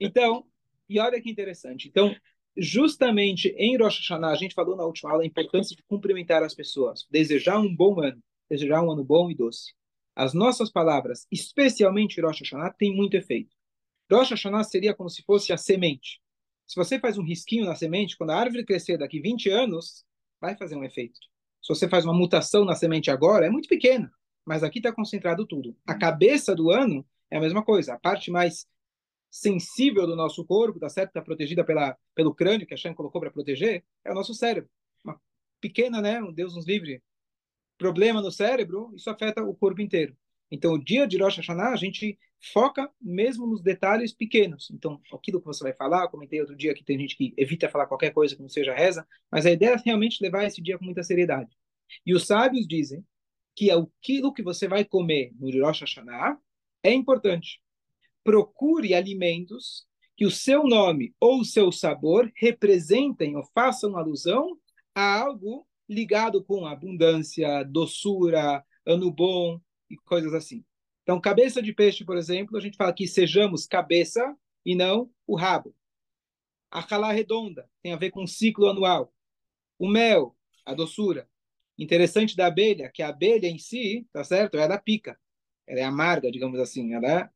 Então, 0.00 0.46
e 0.88 0.98
olha 0.98 1.20
que 1.20 1.30
interessante. 1.30 1.88
Então, 1.88 2.14
justamente 2.56 3.48
em 3.56 3.76
Rosh 3.76 3.98
Hashanah, 3.98 4.30
a 4.30 4.36
gente 4.36 4.54
falou 4.54 4.76
na 4.76 4.84
última 4.84 5.10
aula 5.10 5.22
a 5.22 5.26
importância 5.26 5.74
de 5.74 5.82
cumprimentar 5.84 6.42
as 6.42 6.54
pessoas, 6.54 7.06
desejar 7.10 7.58
um 7.58 7.74
bom 7.74 8.00
ano, 8.00 8.22
desejar 8.48 8.82
um 8.82 8.90
ano 8.90 9.04
bom 9.04 9.30
e 9.30 9.34
doce. 9.34 9.72
As 10.14 10.32
nossas 10.32 10.70
palavras, 10.70 11.26
especialmente 11.30 12.20
Rosh 12.20 12.40
Hashanah, 12.40 12.72
têm 12.72 12.94
muito 12.94 13.16
efeito. 13.16 13.54
Rosh 14.10 14.30
Hashanah 14.30 14.64
seria 14.64 14.94
como 14.94 15.10
se 15.10 15.22
fosse 15.22 15.52
a 15.52 15.56
semente. 15.56 16.20
Se 16.66 16.76
você 16.76 16.98
faz 16.98 17.18
um 17.18 17.24
risquinho 17.24 17.66
na 17.66 17.74
semente, 17.74 18.16
quando 18.16 18.30
a 18.30 18.36
árvore 18.36 18.64
crescer 18.64 18.96
daqui 18.96 19.20
20 19.20 19.50
anos, 19.50 20.04
vai 20.40 20.56
fazer 20.56 20.76
um 20.76 20.84
efeito. 20.84 21.18
Se 21.60 21.68
você 21.68 21.88
faz 21.88 22.04
uma 22.04 22.14
mutação 22.14 22.64
na 22.64 22.74
semente 22.74 23.10
agora, 23.10 23.46
é 23.46 23.50
muito 23.50 23.68
pequena, 23.68 24.12
mas 24.44 24.62
aqui 24.62 24.78
está 24.78 24.92
concentrado 24.92 25.46
tudo. 25.46 25.76
A 25.86 25.94
cabeça 25.94 26.54
do 26.54 26.70
ano 26.70 27.04
é 27.30 27.38
a 27.38 27.40
mesma 27.40 27.64
coisa. 27.64 27.94
A 27.94 27.98
parte 27.98 28.30
mais 28.30 28.66
sensível 29.34 30.06
do 30.06 30.14
nosso 30.14 30.44
corpo, 30.44 30.78
tá 30.78 30.88
certo? 30.88 31.08
Está 31.08 31.20
protegida 31.20 31.64
pela, 31.64 31.98
pelo 32.14 32.32
crânio 32.32 32.64
que 32.64 32.72
a 32.72 32.76
Shem 32.76 32.94
colocou 32.94 33.20
para 33.20 33.32
proteger, 33.32 33.82
é 34.04 34.12
o 34.12 34.14
nosso 34.14 34.32
cérebro. 34.32 34.70
Uma 35.02 35.20
pequena, 35.60 36.00
né? 36.00 36.22
Um 36.22 36.32
Deus 36.32 36.54
nos 36.54 36.64
livre. 36.64 37.02
Problema 37.76 38.22
no 38.22 38.30
cérebro, 38.30 38.92
isso 38.94 39.10
afeta 39.10 39.42
o 39.42 39.52
corpo 39.52 39.82
inteiro. 39.82 40.16
Então, 40.52 40.74
o 40.74 40.78
dia 40.78 41.04
de 41.04 41.18
Rosh 41.20 41.38
Hashanah, 41.38 41.72
a 41.72 41.76
gente 41.76 42.16
foca 42.52 42.88
mesmo 43.00 43.44
nos 43.44 43.60
detalhes 43.60 44.12
pequenos. 44.12 44.70
Então, 44.70 45.00
aquilo 45.12 45.40
que 45.40 45.46
você 45.46 45.64
vai 45.64 45.72
falar, 45.72 46.06
comentei 46.06 46.40
outro 46.40 46.54
dia 46.54 46.72
que 46.72 46.84
tem 46.84 46.96
gente 46.96 47.16
que 47.16 47.34
evita 47.36 47.68
falar 47.68 47.86
qualquer 47.86 48.12
coisa 48.12 48.36
que 48.36 48.42
não 48.42 48.48
seja 48.48 48.72
reza, 48.72 49.04
mas 49.32 49.46
a 49.46 49.50
ideia 49.50 49.74
é 49.74 49.82
realmente 49.84 50.22
levar 50.22 50.44
esse 50.44 50.62
dia 50.62 50.78
com 50.78 50.84
muita 50.84 51.02
seriedade. 51.02 51.50
E 52.06 52.14
os 52.14 52.24
sábios 52.24 52.68
dizem 52.68 53.04
que 53.56 53.68
aquilo 53.68 54.32
que 54.32 54.44
você 54.44 54.68
vai 54.68 54.84
comer 54.84 55.32
no 55.40 55.50
Rosh 55.60 55.80
Hashanah 55.80 56.38
é 56.84 56.92
importante 56.92 57.63
procure 58.24 58.94
alimentos 58.94 59.86
que 60.16 60.24
o 60.24 60.30
seu 60.30 60.64
nome 60.64 61.14
ou 61.20 61.40
o 61.40 61.44
seu 61.44 61.70
sabor 61.70 62.32
representem 62.36 63.36
ou 63.36 63.44
façam 63.54 63.96
alusão 63.96 64.58
a 64.94 65.20
algo 65.20 65.66
ligado 65.88 66.42
com 66.42 66.66
abundância, 66.66 67.62
doçura, 67.64 68.64
ano 68.86 69.10
bom 69.10 69.60
e 69.90 69.96
coisas 69.96 70.32
assim. 70.32 70.64
Então, 71.02 71.20
cabeça 71.20 71.60
de 71.60 71.72
peixe, 71.72 72.04
por 72.04 72.16
exemplo, 72.16 72.56
a 72.56 72.60
gente 72.60 72.76
fala 72.76 72.92
que 72.92 73.06
sejamos 73.06 73.66
cabeça 73.66 74.34
e 74.64 74.74
não 74.74 75.10
o 75.26 75.36
rabo. 75.36 75.74
A 76.70 76.82
calá 76.82 77.12
redonda 77.12 77.68
tem 77.82 77.92
a 77.92 77.96
ver 77.96 78.10
com 78.10 78.24
o 78.24 78.28
ciclo 78.28 78.68
anual. 78.68 79.12
O 79.78 79.86
mel, 79.86 80.34
a 80.64 80.74
doçura. 80.74 81.28
Interessante 81.78 82.36
da 82.36 82.46
abelha, 82.46 82.90
que 82.92 83.02
a 83.02 83.08
abelha 83.08 83.46
em 83.46 83.58
si, 83.58 84.06
tá 84.12 84.24
certo? 84.24 84.56
Ela 84.56 84.78
pica. 84.78 85.18
Ela 85.66 85.80
é 85.80 85.84
amarga, 85.84 86.30
digamos 86.30 86.58
assim. 86.58 86.94
Ela 86.94 87.06
é 87.06 87.30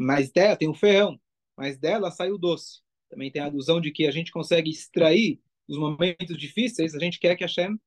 mas 0.00 0.30
dela 0.30 0.56
tem 0.56 0.66
o 0.66 0.74
ferrão, 0.74 1.20
mas 1.54 1.78
dela 1.78 2.10
sai 2.10 2.30
o 2.30 2.38
doce. 2.38 2.80
Também 3.10 3.30
tem 3.30 3.42
a 3.42 3.44
alusão 3.44 3.80
de 3.80 3.90
que 3.90 4.06
a 4.06 4.10
gente 4.10 4.32
consegue 4.32 4.70
extrair 4.70 5.38
os 5.68 5.76
momentos 5.76 6.38
difíceis, 6.38 6.94
a 6.94 6.98
gente 6.98 7.18
quer 7.20 7.36
que 7.36 7.44
a 7.44 7.46
Hashem 7.46 7.78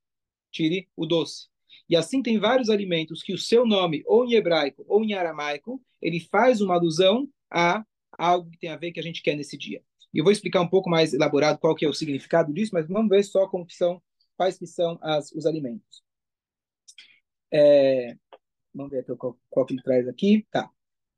tire 0.52 0.88
o 0.96 1.08
doce. 1.08 1.48
E 1.90 1.96
assim 1.96 2.22
tem 2.22 2.38
vários 2.38 2.70
alimentos 2.70 3.24
que 3.24 3.34
o 3.34 3.38
seu 3.38 3.66
nome, 3.66 4.04
ou 4.06 4.26
em 4.26 4.34
hebraico 4.34 4.86
ou 4.88 5.04
em 5.04 5.14
aramaico, 5.14 5.82
ele 6.00 6.20
faz 6.20 6.62
uma 6.62 6.76
alusão 6.76 7.28
a 7.50 7.84
algo 8.12 8.52
que 8.52 8.60
tem 8.60 8.70
a 8.70 8.78
ver 8.78 8.92
que 8.92 9.00
a 9.00 9.04
gente 9.04 9.24
quer 9.24 9.36
nesse 9.36 9.58
dia. 9.58 9.84
E 10.14 10.20
eu 10.20 10.24
vou 10.24 10.32
explicar 10.32 10.62
um 10.62 10.70
pouco 10.70 10.90
mais 10.90 11.14
elaborado 11.14 11.58
qual 11.58 11.76
que 11.76 11.84
é 11.84 11.90
o 11.90 11.94
significado 11.94 12.54
disso, 12.54 12.72
mas 12.74 12.88
vamos 12.88 13.10
ver 13.10 13.24
só 13.24 13.48
como 13.48 13.66
que 13.66 13.74
são, 13.74 14.00
quais 14.38 14.56
que 14.58 14.68
são 14.68 15.00
as, 15.02 15.32
os 15.32 15.48
alimentos. 15.48 16.04
É, 17.52 18.16
vamos 18.72 18.92
ver 18.92 19.04
qual, 19.18 19.36
qual 19.50 19.66
que 19.66 19.74
ele 19.74 19.82
traz 19.82 20.08
aqui. 20.08 20.46
Tá. 20.52 20.70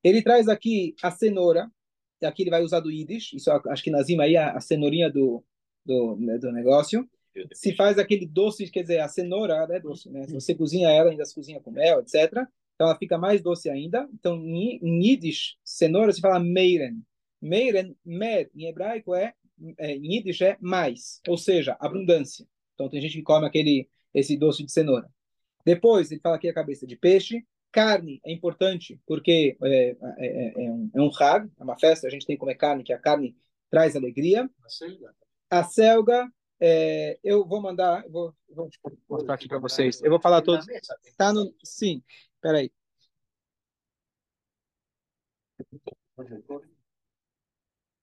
Ele 0.06 0.22
traz 0.22 0.48
aqui 0.48 0.96
a 1.02 1.10
cenoura, 1.10 1.68
aqui 2.22 2.44
ele 2.44 2.52
vai 2.52 2.62
usar 2.62 2.80
do 2.80 2.92
Yiddish, 2.92 3.34
isso 3.34 3.50
acho 3.52 3.84
que 3.84 3.90
nazima 3.90 4.24
aí 4.24 4.38
a, 4.38 4.52
a 4.52 4.60
cenourinha 4.60 5.10
do, 5.10 5.44
do, 5.84 6.16
né, 6.18 6.38
do 6.38 6.52
negócio. 6.52 7.10
Se 7.52 7.76
faz 7.76 7.98
aquele 7.98 8.28
doce, 8.28 8.70
quer 8.70 8.84
dizer, 8.84 9.00
a 9.00 9.08
cenoura 9.08 9.68
é 9.72 9.80
doce, 9.80 10.08
né? 10.12 10.28
Se 10.28 10.34
você 10.34 10.54
cozinha 10.54 10.90
ela, 10.90 11.10
ainda 11.10 11.26
se 11.26 11.34
cozinha 11.34 11.60
com 11.60 11.72
mel, 11.72 12.02
etc. 12.02 12.32
Então 12.76 12.86
ela 12.86 12.96
fica 12.96 13.18
mais 13.18 13.42
doce 13.42 13.68
ainda. 13.68 14.08
Então 14.14 14.36
em, 14.36 14.80
em 14.80 15.08
Yiddish, 15.08 15.58
cenoura 15.64 16.14
se 16.14 16.22
fala 16.22 16.40
meiren. 16.40 17.02
Meiren, 17.42 17.96
mer, 18.06 18.52
em 18.56 18.68
hebraico 18.68 19.16
é, 19.16 19.34
é, 19.80 19.96
em 19.96 20.18
Yiddish 20.18 20.42
é 20.42 20.56
mais, 20.62 21.20
ou 21.28 21.38
seja, 21.38 21.76
abundância. 21.80 22.46
Então 22.76 22.88
tem 22.88 23.02
gente 23.02 23.18
que 23.18 23.24
come 23.24 23.48
aquele 23.48 23.90
esse 24.14 24.38
doce 24.38 24.64
de 24.64 24.72
cenoura. 24.72 25.10
Depois 25.66 26.12
ele 26.12 26.22
fala 26.22 26.36
aqui 26.36 26.48
a 26.48 26.54
cabeça 26.54 26.86
de 26.86 26.96
peixe. 26.96 27.44
Carne 27.76 28.22
é 28.24 28.32
importante 28.32 28.98
porque 29.06 29.58
é, 29.62 29.90
é, 29.90 29.98
é, 30.18 30.66
é 30.66 30.72
um, 30.72 30.90
é 30.96 31.02
um 31.02 31.10
hag, 31.14 31.52
é 31.60 31.62
uma 31.62 31.78
festa, 31.78 32.08
a 32.08 32.10
gente 32.10 32.26
tem 32.26 32.38
que 32.38 32.40
comer 32.40 32.56
carne, 32.56 32.86
que 32.86 32.94
a 32.94 32.98
carne 32.98 33.36
traz 33.70 33.98
alegria. 33.98 34.50
A 35.50 35.62
selga, 35.62 36.32
é, 36.58 37.20
eu 37.22 37.46
vou 37.46 37.62
mandar, 37.62 38.08
vou, 38.08 38.34
vou 38.48 38.70
mostrar 39.10 39.34
aqui 39.34 39.50
para 39.50 39.60
vocês. 39.60 40.02
Eu 40.02 40.10
vou 40.10 40.22
falar 40.22 40.42
todos. 40.42 40.66
Tá 41.18 41.34
no, 41.34 41.54
sim, 41.66 42.02
peraí. 42.40 42.72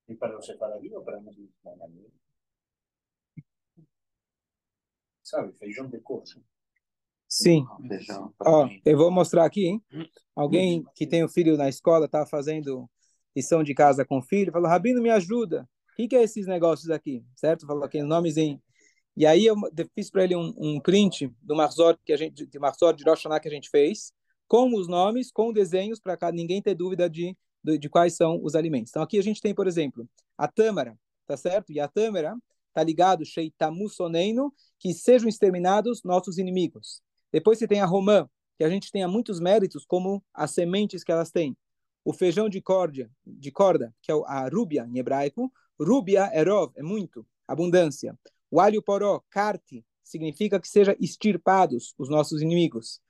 ¿Y 0.07 0.15
para 0.17 0.35
los 0.35 0.45
separadíes 0.45 0.93
o 0.93 1.03
para 1.03 1.19
los 1.19 1.35
Sabe, 5.23 5.55
feijão 5.55 5.89
de 5.89 5.99
coxa. 5.99 6.43
Sim. 7.33 7.65
Ó, 8.41 8.69
eu 8.85 8.99
vou 8.99 9.11
mostrar 9.11 9.47
aqui, 9.47 9.67
hein? 9.67 9.83
Alguém 10.37 10.85
que 10.95 11.07
tem 11.07 11.25
um 11.25 11.29
filho 11.29 11.57
na 11.57 11.67
escola 11.67 12.07
tá 12.07 12.27
fazendo 12.27 12.87
lição 13.35 13.63
de 13.63 13.73
casa 13.73 14.05
com 14.05 14.19
o 14.19 14.23
filho, 14.23 14.53
falou: 14.53 14.69
Rabino, 14.69 15.01
me 15.01 15.09
ajuda. 15.09 15.67
O 15.93 15.97
que, 15.97 16.09
que 16.09 16.17
é 16.17 16.23
esses 16.23 16.47
negócios 16.47 16.91
aqui? 16.91 17.25
Certo? 17.35 17.67
Falou 17.67 17.85
aqui, 17.85 18.03
nomes 18.03 18.37
em. 18.37 18.61
E 19.17 19.25
aí 19.25 19.47
eu 19.47 19.57
fiz 19.95 20.11
para 20.11 20.25
ele 20.25 20.37
um, 20.37 20.53
um, 20.59 20.81
print 20.81 21.35
do 21.41 21.57
Marzor 21.57 21.99
que 22.05 22.13
a 22.13 22.17
gente, 22.17 22.47
de 22.47 22.59
Marzor 22.59 22.95
de 22.95 23.05
Rosh 23.05 23.23
que 23.41 23.49
a 23.49 23.51
gente 23.51 23.71
fez, 23.71 24.13
com 24.47 24.75
os 24.75 24.87
nomes, 24.87 25.31
com 25.33 25.53
desenhos, 25.53 26.01
para 26.01 26.33
ninguém 26.33 26.61
ter 26.61 26.75
dúvida 26.75 27.09
de 27.09 27.37
de, 27.63 27.79
de 27.79 27.89
quais 27.89 28.15
são 28.15 28.41
os 28.43 28.55
alimentos. 28.55 28.91
Então 28.91 29.03
aqui 29.03 29.19
a 29.19 29.23
gente 29.23 29.41
tem, 29.41 29.55
por 29.55 29.67
exemplo, 29.67 30.09
a 30.37 30.49
tâmara, 30.49 30.99
tá 31.27 31.37
certo? 31.37 31.73
E 31.73 31.81
a 31.81 31.89
tâmara 31.89 32.37
tá 32.75 32.83
ligado, 32.83 33.25
Sheitamusoneino, 33.25 34.53
que 34.79 34.93
sejam 34.95 35.29
exterminados 35.29 36.03
nossos 36.03 36.39
inimigos. 36.39 37.03
Depois 37.33 37.59
você 37.59 37.67
tem 37.67 37.81
a 37.81 37.87
romã, 37.87 38.29
que 38.57 38.65
a 38.65 38.69
gente 38.69 38.93
tenha 38.93 39.09
muitos 39.09 39.41
méritos 39.41 39.85
como 39.85 40.23
as 40.33 40.51
sementes 40.51 41.03
que 41.03 41.11
elas 41.11 41.31
têm. 41.31 41.57
O 42.05 42.13
feijão 42.13 42.49
de 42.49 42.61
corda, 42.61 43.11
de 43.25 43.51
corda, 43.51 43.95
que 44.03 44.13
é 44.13 44.15
a 44.27 44.49
rúbia 44.49 44.87
em 44.89 44.99
hebraico. 44.99 45.53
Rúbia 45.81 46.31
é 46.33 46.43
rov, 46.43 46.73
é 46.77 46.83
muito, 46.83 47.27
abundância. 47.47 48.17
O 48.51 48.61
alho 48.61 48.83
poró, 48.83 49.23
carte, 49.31 49.85
significa 50.05 50.61
que 50.61 50.69
seja 50.69 50.97
extirpados 51.01 51.95
os 51.97 52.09
nossos 52.11 52.43
inimigos. 52.43 53.01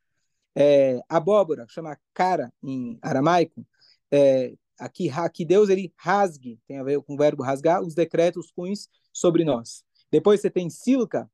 É, 0.54 1.00
abóbora, 1.08 1.66
chama 1.68 1.98
cara 2.14 2.52
em 2.62 2.98
aramaico, 3.02 3.66
é, 4.10 4.54
aqui, 4.78 5.08
aqui 5.08 5.44
Deus 5.44 5.70
ele 5.70 5.92
rasgue, 5.96 6.60
tem 6.66 6.78
a 6.78 6.84
ver 6.84 7.00
com 7.00 7.14
o 7.14 7.16
verbo 7.16 7.42
rasgar, 7.42 7.82
os 7.82 7.94
decretos 7.94 8.52
ruins 8.56 8.88
sobre 9.12 9.44
nós. 9.44 9.82
Depois 10.10 10.40
você 10.40 10.50
tem 10.50 10.68
silca, 10.68 11.30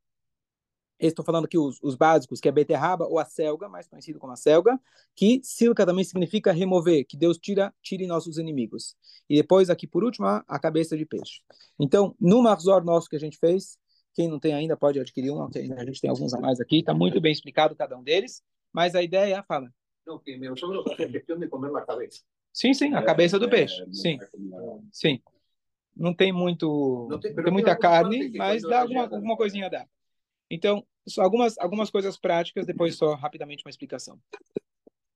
estou 1.06 1.24
falando 1.24 1.44
aqui 1.44 1.56
os, 1.56 1.78
os, 1.82 1.94
básicos, 1.94 2.40
que 2.40 2.48
é 2.48 2.52
beterraba 2.52 3.06
ou 3.06 3.18
a 3.18 3.24
selga, 3.24 3.68
mais 3.68 3.86
conhecido 3.86 4.18
como 4.18 4.32
a 4.32 4.36
selga, 4.36 4.78
que 5.14 5.40
silca 5.44 5.86
também 5.86 6.04
significa 6.04 6.50
remover, 6.52 7.06
que 7.06 7.16
Deus 7.16 7.38
tira, 7.38 7.72
tire 7.82 8.06
nossos 8.06 8.38
inimigos. 8.38 8.96
E 9.28 9.36
depois 9.36 9.70
aqui 9.70 9.86
por 9.86 10.02
último 10.02 10.26
a 10.26 10.58
cabeça 10.58 10.96
de 10.96 11.06
peixe. 11.06 11.40
Então, 11.78 12.14
no 12.20 12.42
Marzor 12.42 12.84
nosso 12.84 13.08
que 13.08 13.16
a 13.16 13.20
gente 13.20 13.38
fez, 13.38 13.78
quem 14.14 14.28
não 14.28 14.40
tem 14.40 14.54
ainda 14.54 14.76
pode 14.76 14.98
adquirir 14.98 15.30
um, 15.30 15.44
a 15.44 15.84
gente 15.84 16.00
tem 16.00 16.10
alguns 16.10 16.34
a 16.34 16.40
mais 16.40 16.60
aqui, 16.60 16.80
está 16.80 16.92
muito 16.92 17.20
bem 17.20 17.30
explicado 17.30 17.76
cada 17.76 17.96
um 17.96 18.02
deles, 18.02 18.42
mas 18.72 18.94
a 18.94 19.02
ideia, 19.02 19.44
fala. 19.46 19.72
Não, 20.06 20.18
que 20.18 20.38
sogro 20.56 20.82
faz 20.84 21.10
questão 21.12 21.38
de 21.38 21.46
comer 21.48 21.76
a 21.76 21.82
cabeça. 21.82 22.22
Sim, 22.52 22.74
sim, 22.74 22.94
a 22.94 23.02
cabeça 23.02 23.38
do 23.38 23.48
peixe. 23.48 23.84
Sim, 23.92 24.18
sim. 24.90 25.20
Não 25.96 26.14
tem 26.14 26.32
muito, 26.32 27.06
não 27.10 27.20
tem, 27.20 27.34
tem 27.34 27.52
muita 27.52 27.76
carne, 27.76 28.32
mas 28.36 28.62
dá 28.62 28.80
alguma, 28.80 29.02
alguma 29.02 29.36
coisinha 29.36 29.68
dá. 29.68 29.86
Então, 30.50 30.86
algumas 31.18 31.58
algumas 31.58 31.90
coisas 31.90 32.18
práticas, 32.18 32.66
depois 32.66 32.96
só 32.96 33.14
rapidamente 33.14 33.64
uma 33.64 33.70
explicação. 33.70 34.20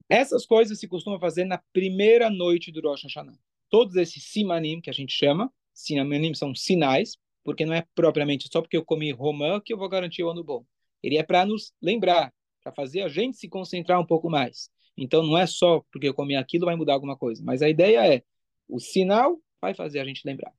Essas 0.09 0.45
coisas 0.45 0.79
se 0.79 0.89
costuma 0.89 1.19
fazer 1.19 1.45
na 1.45 1.59
primeira 1.73 2.29
noite 2.29 2.71
do 2.71 2.81
Rosh 2.81 3.05
Hashanah. 3.05 3.39
Todos 3.71 3.97
esses 3.97 4.25
simanim 4.25 4.81
que 4.81 4.91
a 4.91 4.93
gente 4.93 5.13
chama, 5.13 5.51
simanim 5.73 6.35
são 6.35 6.55
sinais, 6.55 7.17
porque 7.43 7.65
não 7.65 7.75
é 7.75 7.87
propriamente 7.95 8.49
só 8.53 8.61
porque 8.61 8.77
eu 8.77 8.85
comi 8.85 9.11
romã 9.11 9.61
que 9.61 9.73
eu 9.73 9.79
vou 9.79 9.89
garantir 9.89 10.23
o 10.23 10.31
ano 10.31 10.45
bom. 10.45 10.65
Ele 11.03 11.17
é 11.17 11.23
para 11.23 11.47
nos 11.47 11.73
lembrar, 11.81 12.33
para 12.63 12.73
fazer 12.73 13.03
a 13.03 13.09
gente 13.09 13.39
se 13.39 13.49
concentrar 13.49 13.99
um 13.99 14.07
pouco 14.07 14.31
mais. 14.31 14.71
Então 14.97 15.23
não 15.23 15.37
é 15.39 15.47
só 15.47 15.81
porque 15.91 16.09
eu 16.09 16.15
comi 16.15 16.37
aquilo 16.37 16.67
vai 16.67 16.77
mudar 16.77 16.95
alguma 16.95 17.17
coisa, 17.17 17.43
mas 17.43 17.63
a 17.63 17.69
ideia 17.69 18.15
é 18.15 18.23
o 18.69 18.79
sinal 18.79 19.41
vai 19.61 19.75
fazer 19.75 20.01
a 20.01 20.05
gente 20.05 20.23
lembrar. 20.25 20.53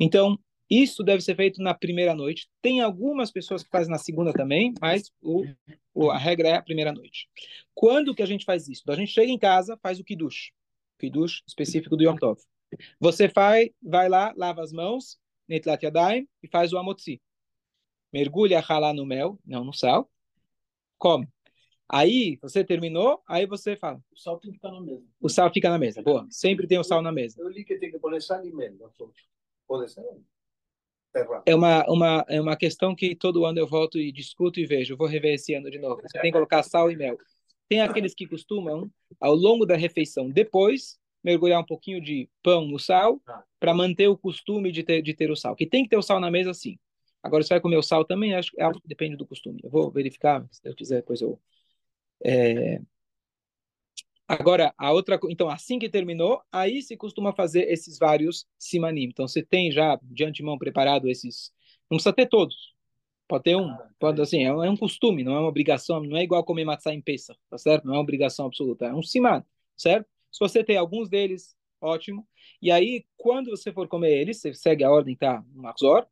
Então 0.00 0.38
isso 0.68 1.02
deve 1.02 1.22
ser 1.22 1.36
feito 1.36 1.62
na 1.62 1.72
primeira 1.74 2.14
noite. 2.14 2.48
Tem 2.60 2.80
algumas 2.80 3.30
pessoas 3.30 3.62
que 3.62 3.70
fazem 3.70 3.90
na 3.90 3.98
segunda 3.98 4.32
também, 4.32 4.74
mas 4.80 5.12
o, 5.22 5.44
o, 5.94 6.10
a 6.10 6.18
regra 6.18 6.48
é 6.48 6.54
a 6.54 6.62
primeira 6.62 6.92
noite. 6.92 7.28
Quando 7.74 8.14
que 8.14 8.22
a 8.22 8.26
gente 8.26 8.44
faz 8.44 8.68
isso? 8.68 8.82
A 8.88 8.96
gente 8.96 9.12
chega 9.12 9.30
em 9.30 9.38
casa, 9.38 9.78
faz 9.82 10.00
o 10.00 10.04
kiddush, 10.04 10.52
kiddush 10.98 11.42
específico 11.46 11.96
do 11.96 12.02
Yom 12.02 12.16
Tov. 12.16 12.40
Você 12.98 13.28
vai, 13.28 13.70
vai 13.80 14.08
lá, 14.08 14.34
lava 14.36 14.62
as 14.62 14.72
mãos, 14.72 15.18
netlat 15.48 15.82
yadayim, 15.82 16.28
e 16.42 16.48
faz 16.48 16.72
o 16.72 16.78
amotzi. 16.78 17.20
Mergulha 18.12 18.60
ralá 18.60 18.92
no 18.92 19.06
mel, 19.06 19.38
não 19.44 19.64
no 19.64 19.72
sal, 19.72 20.10
come. 20.98 21.28
Aí, 21.88 22.36
você 22.42 22.64
terminou, 22.64 23.22
aí 23.28 23.46
você 23.46 23.76
fala. 23.76 24.02
O 24.12 24.18
sal 24.18 24.40
tem 24.40 24.50
que 24.50 24.56
estar 24.56 24.72
na 24.72 24.80
mesa. 24.80 25.06
O 25.20 25.28
sal 25.28 25.52
fica 25.52 25.70
na 25.70 25.78
mesa, 25.78 26.02
boa. 26.02 26.26
Sempre 26.30 26.66
tem 26.66 26.78
o 26.78 26.84
sal 26.84 27.00
na 27.00 27.12
mesa. 27.12 27.40
Eu 27.40 27.48
li 27.48 27.64
que 27.64 27.78
tem 27.78 27.92
que 27.92 27.98
pôr 28.00 28.20
sal 28.20 28.44
e 28.44 28.52
mel. 28.52 28.74
Pode 29.68 29.92
ser? 29.92 30.02
É 31.46 31.54
uma, 31.54 31.84
uma, 31.88 32.24
é 32.28 32.40
uma 32.40 32.56
questão 32.56 32.94
que 32.94 33.14
todo 33.14 33.44
ano 33.44 33.58
eu 33.58 33.66
volto 33.66 33.98
e 33.98 34.12
discuto 34.12 34.60
e 34.60 34.66
vejo. 34.66 34.96
vou 34.96 35.06
rever 35.06 35.34
esse 35.34 35.54
ano 35.54 35.70
de 35.70 35.78
novo. 35.78 36.00
Você 36.02 36.18
tem 36.20 36.30
que 36.30 36.32
colocar 36.32 36.62
sal 36.62 36.90
e 36.90 36.96
mel. 36.96 37.16
Tem 37.68 37.80
aqueles 37.80 38.14
que 38.14 38.26
costumam, 38.26 38.90
ao 39.20 39.34
longo 39.34 39.66
da 39.66 39.76
refeição, 39.76 40.28
depois, 40.30 40.98
mergulhar 41.22 41.60
um 41.60 41.66
pouquinho 41.66 42.00
de 42.00 42.28
pão 42.42 42.66
no 42.66 42.78
sal, 42.78 43.20
ah. 43.26 43.42
para 43.58 43.74
manter 43.74 44.08
o 44.08 44.16
costume 44.16 44.70
de 44.70 44.82
ter, 44.82 45.02
de 45.02 45.14
ter 45.14 45.30
o 45.30 45.36
sal. 45.36 45.56
Que 45.56 45.66
tem 45.66 45.82
que 45.82 45.90
ter 45.90 45.96
o 45.96 46.02
sal 46.02 46.20
na 46.20 46.30
mesa, 46.30 46.54
sim. 46.54 46.78
Agora, 47.22 47.42
se 47.42 47.48
vai 47.48 47.60
comer 47.60 47.76
o 47.76 47.82
sal 47.82 48.04
também, 48.04 48.34
acho 48.34 48.52
que 48.52 48.60
é 48.60 48.72
que 48.72 48.80
depende 48.86 49.16
do 49.16 49.26
costume. 49.26 49.60
Eu 49.64 49.70
vou 49.70 49.90
verificar, 49.90 50.46
se 50.50 50.60
eu 50.64 50.74
quiser, 50.74 50.96
depois 50.96 51.20
eu 51.20 51.40
é... 52.24 52.80
Agora, 54.28 54.74
a 54.76 54.92
outra, 54.92 55.18
então, 55.28 55.48
assim 55.48 55.78
que 55.78 55.88
terminou, 55.88 56.42
aí 56.50 56.82
se 56.82 56.96
costuma 56.96 57.32
fazer 57.32 57.70
esses 57.70 57.98
vários 57.98 58.44
simanim. 58.58 59.04
Então, 59.04 59.28
você 59.28 59.42
tem 59.42 59.70
já 59.70 59.98
de 60.02 60.24
antemão 60.24 60.58
preparado 60.58 61.08
esses. 61.08 61.52
Não 61.88 61.96
precisa 61.96 62.12
ter 62.12 62.26
todos. 62.26 62.74
Pode 63.28 63.44
ter 63.44 63.56
um. 63.56 63.68
Ah, 63.68 63.90
pode, 63.98 64.20
assim, 64.20 64.44
é, 64.44 64.48
é 64.48 64.70
um 64.70 64.76
costume, 64.76 65.22
não 65.22 65.34
é 65.34 65.38
uma 65.38 65.48
obrigação. 65.48 66.02
Não 66.02 66.16
é 66.16 66.24
igual 66.24 66.42
comer 66.44 66.64
matzah 66.64 66.92
em 66.92 67.00
peça, 67.00 67.36
tá 67.48 67.56
certo? 67.58 67.84
Não 67.84 67.94
é 67.94 67.96
uma 67.96 68.02
obrigação 68.02 68.46
absoluta. 68.46 68.86
É 68.86 68.94
um 68.94 69.02
siman, 69.02 69.44
certo? 69.76 70.08
Se 70.32 70.40
você 70.40 70.64
tem 70.64 70.76
alguns 70.76 71.08
deles, 71.08 71.56
ótimo. 71.80 72.26
E 72.60 72.70
aí, 72.70 73.04
quando 73.16 73.50
você 73.50 73.72
for 73.72 73.86
comer 73.88 74.10
eles, 74.16 74.40
você 74.40 74.52
segue 74.54 74.82
a 74.84 74.90
ordem, 74.90 75.16
tá? 75.16 75.44
No 75.54 75.62
Marzor. 75.62 76.06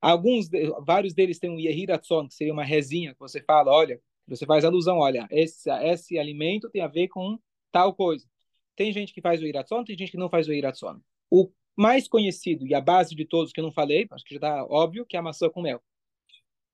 Alguns, 0.00 0.48
vários 0.84 1.14
deles 1.14 1.38
têm 1.38 1.50
um 1.50 1.58
Yehiratzon, 1.58 2.28
que 2.28 2.34
seria 2.34 2.52
uma 2.52 2.64
resinha 2.64 3.12
que 3.12 3.20
você 3.20 3.42
fala, 3.42 3.72
olha, 3.72 4.00
você 4.28 4.46
faz 4.46 4.64
alusão, 4.64 4.98
olha, 4.98 5.26
esse, 5.30 5.70
esse 5.70 6.18
alimento 6.18 6.68
tem 6.70 6.82
a 6.82 6.88
ver 6.88 7.08
com 7.08 7.38
tal 7.76 7.92
coisa. 7.92 8.26
Tem 8.74 8.90
gente 8.90 9.12
que 9.12 9.20
faz 9.20 9.42
o 9.42 9.46
iratson, 9.46 9.84
tem 9.84 9.98
gente 9.98 10.10
que 10.10 10.16
não 10.16 10.30
faz 10.30 10.48
o 10.48 10.52
iratson. 10.52 10.98
O 11.30 11.50
mais 11.76 12.08
conhecido 12.08 12.66
e 12.66 12.74
a 12.74 12.80
base 12.80 13.14
de 13.14 13.26
todos 13.26 13.52
que 13.52 13.60
eu 13.60 13.64
não 13.64 13.70
falei, 13.70 14.06
acho 14.10 14.24
que 14.24 14.32
já 14.32 14.38
está 14.38 14.64
óbvio, 14.64 15.04
que 15.04 15.14
é 15.14 15.18
a 15.18 15.22
maçã 15.22 15.50
com 15.50 15.60
mel. 15.60 15.82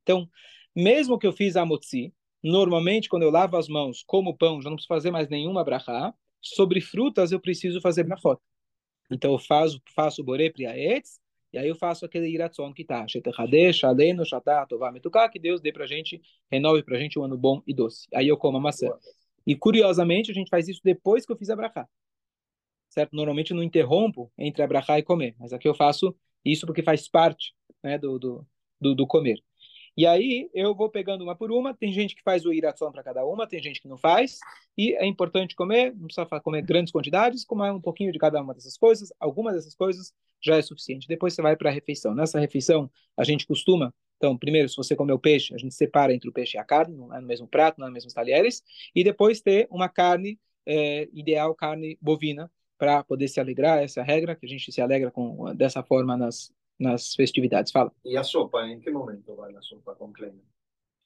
Então, 0.05 0.31
mesmo 0.77 1.19
que 1.19 1.27
eu 1.27 1.33
fiz 1.33 1.57
a 1.57 1.67
motzi, 1.67 2.15
normalmente 2.41 3.09
quando 3.09 3.25
eu 3.25 3.31
lavo 3.31 3.57
as 3.57 3.67
mãos 3.67 4.05
como 4.07 4.37
pão, 4.37 4.62
já 4.62 4.71
não 4.71 4.77
preciso 4.77 4.95
fazer 4.95 5.11
mais 5.11 5.29
nenhuma 5.29 5.65
brachá. 5.65 6.15
Sobre 6.41 6.81
frutas 6.81 7.33
eu 7.33 7.41
preciso 7.41 7.81
fazer 7.81 8.05
brachot. 8.05 8.41
Então 9.11 9.33
eu 9.33 9.38
faço, 9.38 9.83
faço 9.97 10.23
boré 10.23 10.51
priaetz, 10.51 11.21
E 11.53 11.59
aí 11.59 11.69
eu 11.69 11.75
faço 11.75 12.05
aquele 12.05 12.29
iratzon 12.29 12.73
que 12.73 12.85
tá, 12.85 13.09
Shetechadeh, 13.09 13.73
Aleno, 13.83 14.25
Shatá, 14.25 14.65
Tová, 14.67 14.93
Metuká, 14.93 15.29
que 15.29 15.41
Deus 15.41 15.61
dê 15.61 15.73
pra 15.73 15.85
gente, 15.85 16.23
renove 16.49 16.85
pra 16.85 16.97
gente 16.97 17.19
um 17.19 17.25
ano 17.25 17.37
bom 17.37 17.61
e 17.67 17.75
doce. 17.75 18.07
Aí 18.15 18.29
eu 18.29 18.37
como 18.37 18.59
a 18.59 18.61
maçã. 18.61 18.88
E 19.46 19.57
curiosamente, 19.57 20.31
a 20.31 20.35
gente 20.35 20.48
faz 20.48 20.68
isso 20.68 20.81
depois 20.85 21.26
que 21.26 21.33
eu 21.33 21.37
fiz 21.37 21.50
a 21.50 21.57
brachá. 21.57 21.88
Certo? 22.88 23.14
Normalmente 23.14 23.52
eu 23.52 23.57
não 23.57 23.62
interrompo 23.62 24.31
entre 24.37 24.62
a 24.62 24.66
brachá 24.66 24.98
e 24.98 25.02
comer, 25.02 25.35
mas 25.38 25.52
aqui 25.52 25.66
eu 25.66 25.74
faço 25.74 26.14
isso 26.44 26.66
porque 26.66 26.83
faz 26.83 27.09
parte 27.09 27.55
né, 27.83 27.98
do, 27.98 28.18
do, 28.18 28.46
do, 28.81 28.94
do 28.94 29.07
comer. 29.07 29.42
E 29.96 30.07
aí 30.07 30.50
eu 30.55 30.74
vou 30.74 30.90
pegando 30.90 31.22
uma 31.22 31.37
por 31.37 31.50
uma. 31.52 31.74
Tem 31.74 31.92
gente 31.92 32.14
que 32.14 32.22
faz 32.22 32.44
o 32.46 32.52
iratzon 32.52 32.90
para 32.90 33.02
cada 33.02 33.24
uma, 33.24 33.46
tem 33.46 33.62
gente 33.62 33.81
que 33.81 33.88
não 33.88 33.98
faz. 33.98 34.38
E 34.76 34.94
é 34.94 35.06
importante 35.06 35.54
comer, 35.54 35.94
não 35.94 36.06
precisa 36.06 36.26
comer 36.40 36.62
grandes 36.62 36.92
quantidades, 36.92 37.44
comer 37.44 37.70
um 37.72 37.80
pouquinho 37.80 38.12
de 38.12 38.18
cada 38.18 38.40
uma 38.40 38.54
dessas 38.54 38.76
coisas. 38.76 39.12
Algumas 39.20 39.54
dessas 39.54 39.74
coisas 39.74 40.12
já 40.40 40.56
é 40.56 40.62
suficiente. 40.62 41.06
Depois 41.06 41.35
você 41.35 41.42
vai 41.42 41.56
para 41.56 41.70
a 41.70 41.72
refeição. 41.72 42.14
Nessa 42.14 42.40
refeição, 42.40 42.90
a 43.16 43.24
gente 43.24 43.46
costuma. 43.46 43.94
Então, 44.16 44.37
primeiro, 44.37 44.68
se 44.68 44.76
você 44.76 44.96
comer 44.96 45.12
o 45.12 45.18
peixe, 45.18 45.54
a 45.54 45.58
gente 45.58 45.74
separa 45.74 46.14
entre 46.14 46.28
o 46.28 46.32
peixe 46.32 46.56
e 46.56 46.61
a 46.61 46.64
carne, 46.64 46.96
não 46.96 47.14
é 47.14 47.20
no 47.20 47.26
mesmo 47.26 47.46
prato, 47.46 47.78
não 47.78 47.87
é 47.87 47.90
nos 47.90 47.94
mesmos 47.94 48.14
talheres. 48.14 48.62
E 48.94 49.04
depois 49.04 49.40
ter 49.40 49.66
uma 49.70 49.88
carne, 49.88 50.38
é, 50.64 51.08
ideal 51.12 51.54
carne 51.54 51.98
bovina, 52.00 52.50
para 52.78 53.04
poder 53.04 53.28
se 53.28 53.38
alegrar. 53.38 53.82
Essa 53.82 54.00
é 54.00 54.02
a 54.02 54.06
regra, 54.06 54.35
que 54.35 54.46
a 54.46 54.48
gente 54.48 54.72
se 54.72 54.80
alegra 54.80 55.11
com, 55.11 55.54
dessa 55.54 55.82
forma 55.82 56.16
nas, 56.16 56.52
nas 56.78 57.14
festividades. 57.14 57.70
Fala. 57.70 57.92
E 58.04 58.16
a 58.16 58.24
sopa, 58.24 58.66
em 58.66 58.80
que 58.80 58.90
momento 58.90 59.37
vai 59.37 59.54
a 59.54 59.62
sopa 59.62 59.94
com 59.94 60.12
creme? 60.12 60.42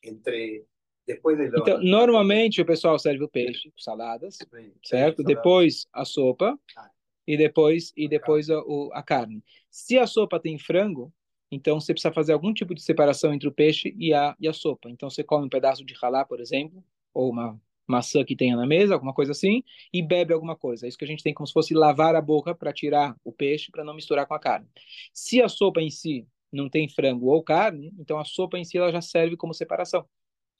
Entre 0.02 0.64
depois 1.06 1.38
de 1.38 1.46
Então, 1.46 1.80
normalmente 1.82 2.60
o 2.60 2.66
pessoal 2.66 2.98
serve 2.98 3.22
o 3.24 3.28
peixe, 3.28 3.72
saladas, 3.76 4.38
certo? 4.82 5.22
Depois 5.22 5.86
a 5.92 6.04
sopa 6.04 6.58
ah. 6.76 6.90
e 7.26 7.36
depois 7.36 7.92
e 7.96 8.08
depois 8.08 8.50
a, 8.50 8.58
o, 8.60 8.90
a 8.92 9.02
carne. 9.02 9.42
Se 9.70 9.98
a 9.98 10.06
sopa 10.06 10.40
tem 10.40 10.58
frango, 10.58 11.12
então 11.50 11.80
você 11.80 11.92
precisa 11.92 12.12
fazer 12.12 12.32
algum 12.32 12.52
tipo 12.52 12.74
de 12.74 12.82
separação 12.82 13.32
entre 13.32 13.48
o 13.48 13.52
peixe 13.52 13.94
e 13.98 14.12
a, 14.12 14.34
e 14.40 14.48
a 14.48 14.52
sopa. 14.52 14.90
Então 14.90 15.08
você 15.08 15.22
come 15.22 15.46
um 15.46 15.50
pedaço 15.50 15.84
de 15.84 15.94
ralá, 15.94 16.24
por 16.24 16.40
exemplo, 16.40 16.82
ou 17.14 17.30
uma 17.30 17.60
maçã 17.86 18.24
que 18.24 18.34
tenha 18.34 18.56
na 18.56 18.66
mesa, 18.66 18.94
alguma 18.94 19.14
coisa 19.14 19.30
assim, 19.30 19.62
e 19.92 20.02
bebe 20.02 20.34
alguma 20.34 20.56
coisa. 20.56 20.86
É 20.86 20.88
isso 20.88 20.98
que 20.98 21.04
a 21.04 21.08
gente 21.08 21.22
tem 21.22 21.32
como 21.32 21.46
se 21.46 21.52
fosse 21.52 21.72
lavar 21.72 22.16
a 22.16 22.20
boca 22.20 22.52
para 22.52 22.72
tirar 22.72 23.16
o 23.24 23.32
peixe, 23.32 23.70
para 23.70 23.84
não 23.84 23.94
misturar 23.94 24.26
com 24.26 24.34
a 24.34 24.40
carne. 24.40 24.66
Se 25.12 25.40
a 25.40 25.48
sopa 25.48 25.80
em 25.80 25.90
si 25.90 26.26
não 26.52 26.68
tem 26.68 26.88
frango 26.88 27.26
ou 27.26 27.42
carne, 27.44 27.92
então 27.98 28.18
a 28.18 28.24
sopa 28.24 28.58
em 28.58 28.64
si 28.64 28.76
ela 28.76 28.90
já 28.90 29.00
serve 29.00 29.36
como 29.36 29.54
separação, 29.54 30.04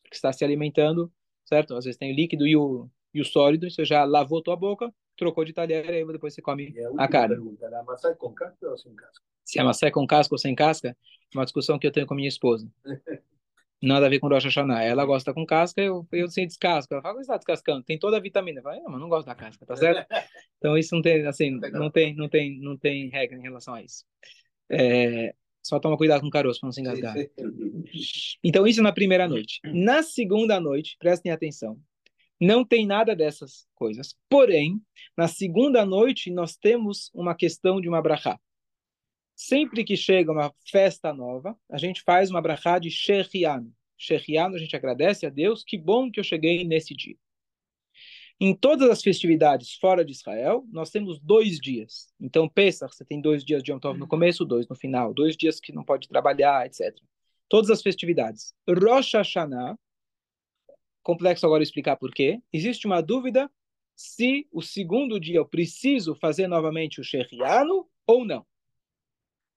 porque 0.06 0.16
está 0.16 0.32
se 0.32 0.44
alimentando, 0.44 1.12
certo? 1.44 1.74
Às 1.74 1.84
vezes 1.84 1.98
tem 1.98 2.12
o 2.12 2.16
líquido 2.16 2.46
e 2.46 2.56
o, 2.56 2.88
e 3.12 3.20
o 3.20 3.24
sólido, 3.24 3.70
você 3.70 3.84
já 3.84 4.04
lavou 4.04 4.42
tua 4.42 4.56
boca, 4.56 4.92
trocou 5.16 5.44
de 5.44 5.52
talher, 5.52 5.84
e 5.86 5.96
aí 5.96 6.06
depois 6.06 6.34
você 6.34 6.42
come 6.42 6.74
a, 6.98 7.04
a 7.04 7.08
carne. 7.08 7.36
Pergunta, 7.36 7.66
a 7.66 7.82
maçã 7.82 8.10
é 8.10 8.14
com 8.14 8.32
casca 8.32 8.68
ou 8.68 8.78
sem 8.78 8.94
casca? 8.94 9.24
Se 9.44 9.60
a 9.60 9.64
maçã 9.64 9.86
é 9.86 9.90
com 9.90 10.06
casca 10.06 10.34
ou 10.34 10.38
sem 10.38 10.54
casca, 10.54 10.88
é 10.88 11.38
uma 11.38 11.44
discussão 11.44 11.78
que 11.78 11.86
eu 11.86 11.92
tenho 11.92 12.06
com 12.06 12.14
minha 12.14 12.28
esposa. 12.28 12.68
nada 13.82 14.06
a 14.06 14.08
ver 14.08 14.18
com 14.18 14.28
Rosh 14.28 14.44
Hashanah. 14.44 14.82
Ela 14.82 15.04
gosta 15.04 15.32
com 15.32 15.46
casca, 15.46 15.80
eu, 15.80 16.06
eu 16.12 16.28
sem 16.28 16.46
descasca. 16.46 16.94
Ela 16.94 17.02
fala, 17.02 17.14
você 17.14 17.20
está 17.22 17.36
descascando? 17.36 17.84
Tem 17.84 17.98
toda 17.98 18.16
a 18.16 18.20
vitamina. 18.20 18.60
Eu 18.60 18.62
falo, 18.62 18.82
mas 18.88 19.00
não 19.00 19.08
gosto 19.08 19.26
da 19.26 19.34
casca, 19.34 19.64
tá 19.66 19.76
certo? 19.76 20.06
Então 20.58 20.76
isso 20.76 20.94
não 20.94 21.02
tem, 21.02 21.26
assim, 21.26 21.50
não 21.50 21.90
tem, 21.90 22.14
não 22.14 22.28
tem, 22.28 22.60
não 22.60 22.76
tem 22.78 23.08
regra 23.08 23.36
em 23.36 23.42
relação 23.42 23.74
a 23.74 23.82
isso. 23.82 24.04
É, 24.70 25.34
só 25.66 25.80
toma 25.80 25.96
cuidado 25.96 26.20
com 26.20 26.28
o 26.28 26.30
caroço 26.30 26.60
para 26.60 26.68
não 26.68 26.72
se 26.72 26.80
engasgar. 26.80 27.14
Então 28.42 28.66
isso 28.66 28.82
na 28.82 28.92
primeira 28.92 29.28
noite. 29.28 29.60
Na 29.64 30.02
segunda 30.02 30.60
noite, 30.60 30.96
prestem 30.98 31.32
atenção, 31.32 31.80
não 32.40 32.64
tem 32.64 32.86
nada 32.86 33.16
dessas 33.16 33.66
coisas. 33.74 34.14
Porém, 34.28 34.80
na 35.16 35.28
segunda 35.28 35.84
noite 35.84 36.30
nós 36.30 36.56
temos 36.56 37.10
uma 37.14 37.34
questão 37.34 37.80
de 37.80 37.88
uma 37.88 38.02
brachá. 38.02 38.38
Sempre 39.34 39.84
que 39.84 39.96
chega 39.96 40.32
uma 40.32 40.52
festa 40.70 41.12
nova, 41.12 41.56
a 41.70 41.78
gente 41.78 42.02
faz 42.02 42.30
uma 42.30 42.40
brachá 42.40 42.78
de 42.78 42.90
Shechianu. 42.90 43.72
Shechianu, 43.98 44.54
a 44.54 44.58
gente 44.58 44.76
agradece 44.76 45.26
a 45.26 45.30
Deus, 45.30 45.64
que 45.64 45.78
bom 45.78 46.10
que 46.10 46.20
eu 46.20 46.24
cheguei 46.24 46.64
nesse 46.64 46.94
dia. 46.94 47.16
Em 48.38 48.54
todas 48.54 48.90
as 48.90 49.02
festividades 49.02 49.76
fora 49.76 50.04
de 50.04 50.12
Israel, 50.12 50.66
nós 50.70 50.90
temos 50.90 51.18
dois 51.18 51.58
dias. 51.58 52.12
Então, 52.20 52.46
Pesach, 52.46 52.94
você 52.94 53.04
tem 53.04 53.18
dois 53.20 53.42
dias 53.42 53.62
de 53.62 53.72
Yom 53.72 53.78
Tov 53.78 53.98
no 53.98 54.06
começo, 54.06 54.44
dois 54.44 54.68
no 54.68 54.74
final, 54.74 55.14
dois 55.14 55.36
dias 55.36 55.58
que 55.58 55.72
não 55.72 55.82
pode 55.82 56.06
trabalhar, 56.06 56.66
etc. 56.66 56.94
Todas 57.48 57.70
as 57.70 57.80
festividades. 57.80 58.54
Rosh 58.68 59.14
Hashanah, 59.14 59.78
complexo 61.02 61.46
agora 61.46 61.62
explicar 61.62 61.96
por 61.96 62.12
quê. 62.12 62.42
Existe 62.52 62.86
uma 62.86 63.00
dúvida 63.00 63.50
se 63.94 64.46
o 64.52 64.60
segundo 64.60 65.18
dia 65.18 65.38
eu 65.38 65.46
preciso 65.46 66.14
fazer 66.14 66.46
novamente 66.46 67.00
o 67.00 67.04
Shechianu 67.04 67.88
ou 68.06 68.26
não. 68.26 68.44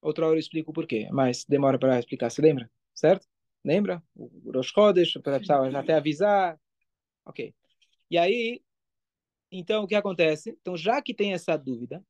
Outra 0.01 0.25
hora 0.25 0.35
eu 0.35 0.39
explico 0.39 0.71
o 0.71 0.73
porquê, 0.73 1.09
mas 1.11 1.43
demora 1.43 1.77
para 1.77 1.99
explicar. 1.99 2.29
Se 2.29 2.41
lembra? 2.41 2.71
Certo? 2.93 3.27
Lembra? 3.61 4.01
O 4.15 4.51
Rosh 4.53 4.69
Chodesh, 4.69 5.17
até 5.75 5.95
avisar. 5.95 6.57
Ok. 7.25 7.53
E 8.09 8.17
aí, 8.17 8.61
então, 9.51 9.83
o 9.83 9.87
que 9.87 9.95
acontece? 9.95 10.57
Então, 10.61 10.77
já 10.77 11.01
que 11.01 11.13
tem 11.13 11.33
essa 11.33 11.57
dúvida, 11.57 12.03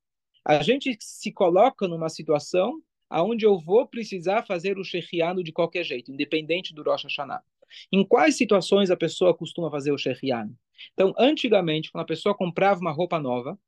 a 0.45 0.61
gente 0.61 0.97
se 0.99 1.31
coloca 1.31 1.87
numa 1.87 2.09
situação 2.09 2.81
aonde 3.09 3.45
eu 3.45 3.57
vou 3.59 3.87
precisar 3.87 4.45
fazer 4.45 4.77
o 4.77 4.83
Shechiano 4.83 5.43
de 5.43 5.51
qualquer 5.51 5.83
jeito, 5.83 6.11
independente 6.11 6.73
do 6.73 6.83
Rosh 6.83 7.03
Hashanah. 7.03 7.43
Em 7.91 8.03
quais 8.03 8.35
situações 8.35 8.91
a 8.91 8.97
pessoa 8.97 9.33
costuma 9.33 9.69
fazer 9.69 9.91
o 9.91 9.97
Shechiano? 9.97 10.55
Então, 10.93 11.13
antigamente, 11.17 11.91
quando 11.91 12.03
a 12.03 12.07
pessoa 12.07 12.35
comprava 12.35 12.79
uma 12.79 12.91
roupa 12.91 13.19
nova, 13.19 13.59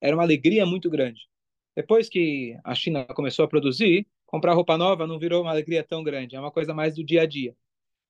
era 0.00 0.16
uma 0.16 0.22
alegria 0.22 0.64
muito 0.66 0.90
grande. 0.90 1.28
Depois 1.76 2.08
que 2.08 2.56
a 2.64 2.74
China 2.74 3.04
começou 3.04 3.44
a 3.44 3.48
produzir, 3.48 4.06
comprar 4.26 4.52
roupa 4.52 4.76
nova 4.76 5.06
não 5.06 5.18
virou 5.18 5.42
uma 5.42 5.50
alegria 5.50 5.82
tão 5.82 6.02
grande, 6.02 6.34
é 6.34 6.40
uma 6.40 6.50
coisa 6.50 6.74
mais 6.74 6.94
do 6.94 7.04
dia 7.04 7.22
a 7.22 7.26
dia. 7.26 7.54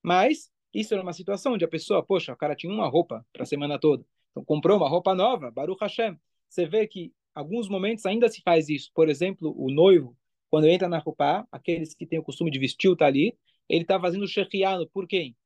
Mas 0.02 0.50
isso 0.72 0.94
era 0.94 1.02
uma 1.02 1.12
situação 1.12 1.54
onde 1.54 1.64
a 1.64 1.68
pessoa, 1.68 2.02
poxa, 2.02 2.32
o 2.32 2.36
cara 2.36 2.54
tinha 2.54 2.72
uma 2.72 2.88
roupa 2.88 3.26
para 3.32 3.42
a 3.42 3.46
semana 3.46 3.78
toda, 3.78 4.04
então 4.38 4.44
comprou 4.44 4.76
uma 4.76 4.88
roupa 4.88 5.14
nova, 5.14 5.50
Baruch 5.50 5.80
Hashem. 5.80 6.16
Você 6.48 6.64
vê 6.64 6.86
que 6.86 7.12
alguns 7.34 7.68
momentos 7.68 8.06
ainda 8.06 8.28
se 8.28 8.40
faz 8.42 8.68
isso. 8.68 8.90
Por 8.94 9.08
exemplo, 9.08 9.52
o 9.56 9.70
noivo, 9.70 10.16
quando 10.48 10.68
entra 10.68 10.88
na 10.88 10.98
roupa, 10.98 11.46
aqueles 11.50 11.94
que 11.94 12.06
têm 12.06 12.18
o 12.18 12.22
costume 12.22 12.50
de 12.50 12.58
vestir 12.58 12.88
o 12.88 12.96
tali, 12.96 13.36
ele 13.68 13.82
está 13.82 14.00
fazendo 14.00 14.24
o 14.24 14.86
por 14.88 15.06
quem? 15.06 15.36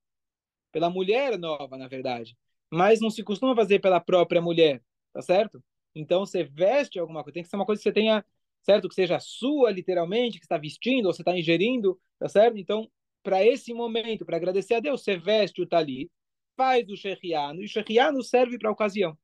Pela 0.70 0.90
mulher 0.90 1.38
nova, 1.38 1.76
na 1.76 1.88
verdade. 1.88 2.36
Mas 2.70 3.00
não 3.00 3.10
se 3.10 3.22
costuma 3.22 3.54
fazer 3.54 3.80
pela 3.80 4.00
própria 4.00 4.40
mulher, 4.40 4.82
tá 5.12 5.22
certo? 5.22 5.62
Então 5.94 6.24
você 6.24 6.44
veste 6.44 6.98
alguma 6.98 7.22
coisa, 7.22 7.34
tem 7.34 7.42
que 7.42 7.48
ser 7.48 7.56
uma 7.56 7.66
coisa 7.66 7.80
que 7.80 7.84
você 7.84 7.92
tenha, 7.92 8.24
certo? 8.62 8.88
Que 8.88 8.94
seja 8.94 9.18
sua, 9.20 9.70
literalmente, 9.70 10.38
que 10.38 10.44
está 10.44 10.56
vestindo 10.56 11.06
ou 11.06 11.12
você 11.12 11.22
está 11.22 11.36
ingerindo, 11.36 11.98
tá 12.18 12.28
certo? 12.28 12.56
Então, 12.58 12.90
para 13.22 13.44
esse 13.44 13.74
momento, 13.74 14.24
para 14.24 14.36
agradecer 14.36 14.74
a 14.74 14.80
Deus, 14.80 15.02
você 15.02 15.16
veste 15.16 15.60
o 15.60 15.66
tali, 15.66 16.10
faz 16.56 16.88
o 16.88 16.96
sheriano, 16.96 17.62
e 17.62 17.64
o 17.64 17.68
sheriano 17.68 18.22
serve 18.22 18.58
para 18.58 18.68
a 18.68 18.72
ocasião. 18.72 19.16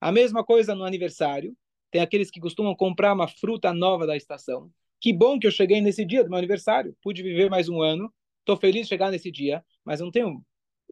A 0.00 0.10
mesma 0.10 0.44
coisa 0.44 0.74
no 0.74 0.84
aniversário, 0.84 1.56
tem 1.90 2.00
aqueles 2.00 2.30
que 2.30 2.40
costumam 2.40 2.74
comprar 2.74 3.12
uma 3.12 3.28
fruta 3.28 3.72
nova 3.74 4.06
da 4.06 4.16
estação. 4.16 4.70
Que 5.00 5.12
bom 5.12 5.38
que 5.38 5.46
eu 5.46 5.50
cheguei 5.50 5.80
nesse 5.80 6.04
dia 6.04 6.22
do 6.22 6.30
meu 6.30 6.38
aniversário, 6.38 6.96
pude 7.02 7.22
viver 7.22 7.50
mais 7.50 7.68
um 7.68 7.82
ano, 7.82 8.12
estou 8.40 8.56
feliz 8.56 8.82
de 8.82 8.88
chegar 8.88 9.10
nesse 9.10 9.30
dia, 9.30 9.64
mas 9.84 10.00
não 10.00 10.10
tenho 10.10 10.44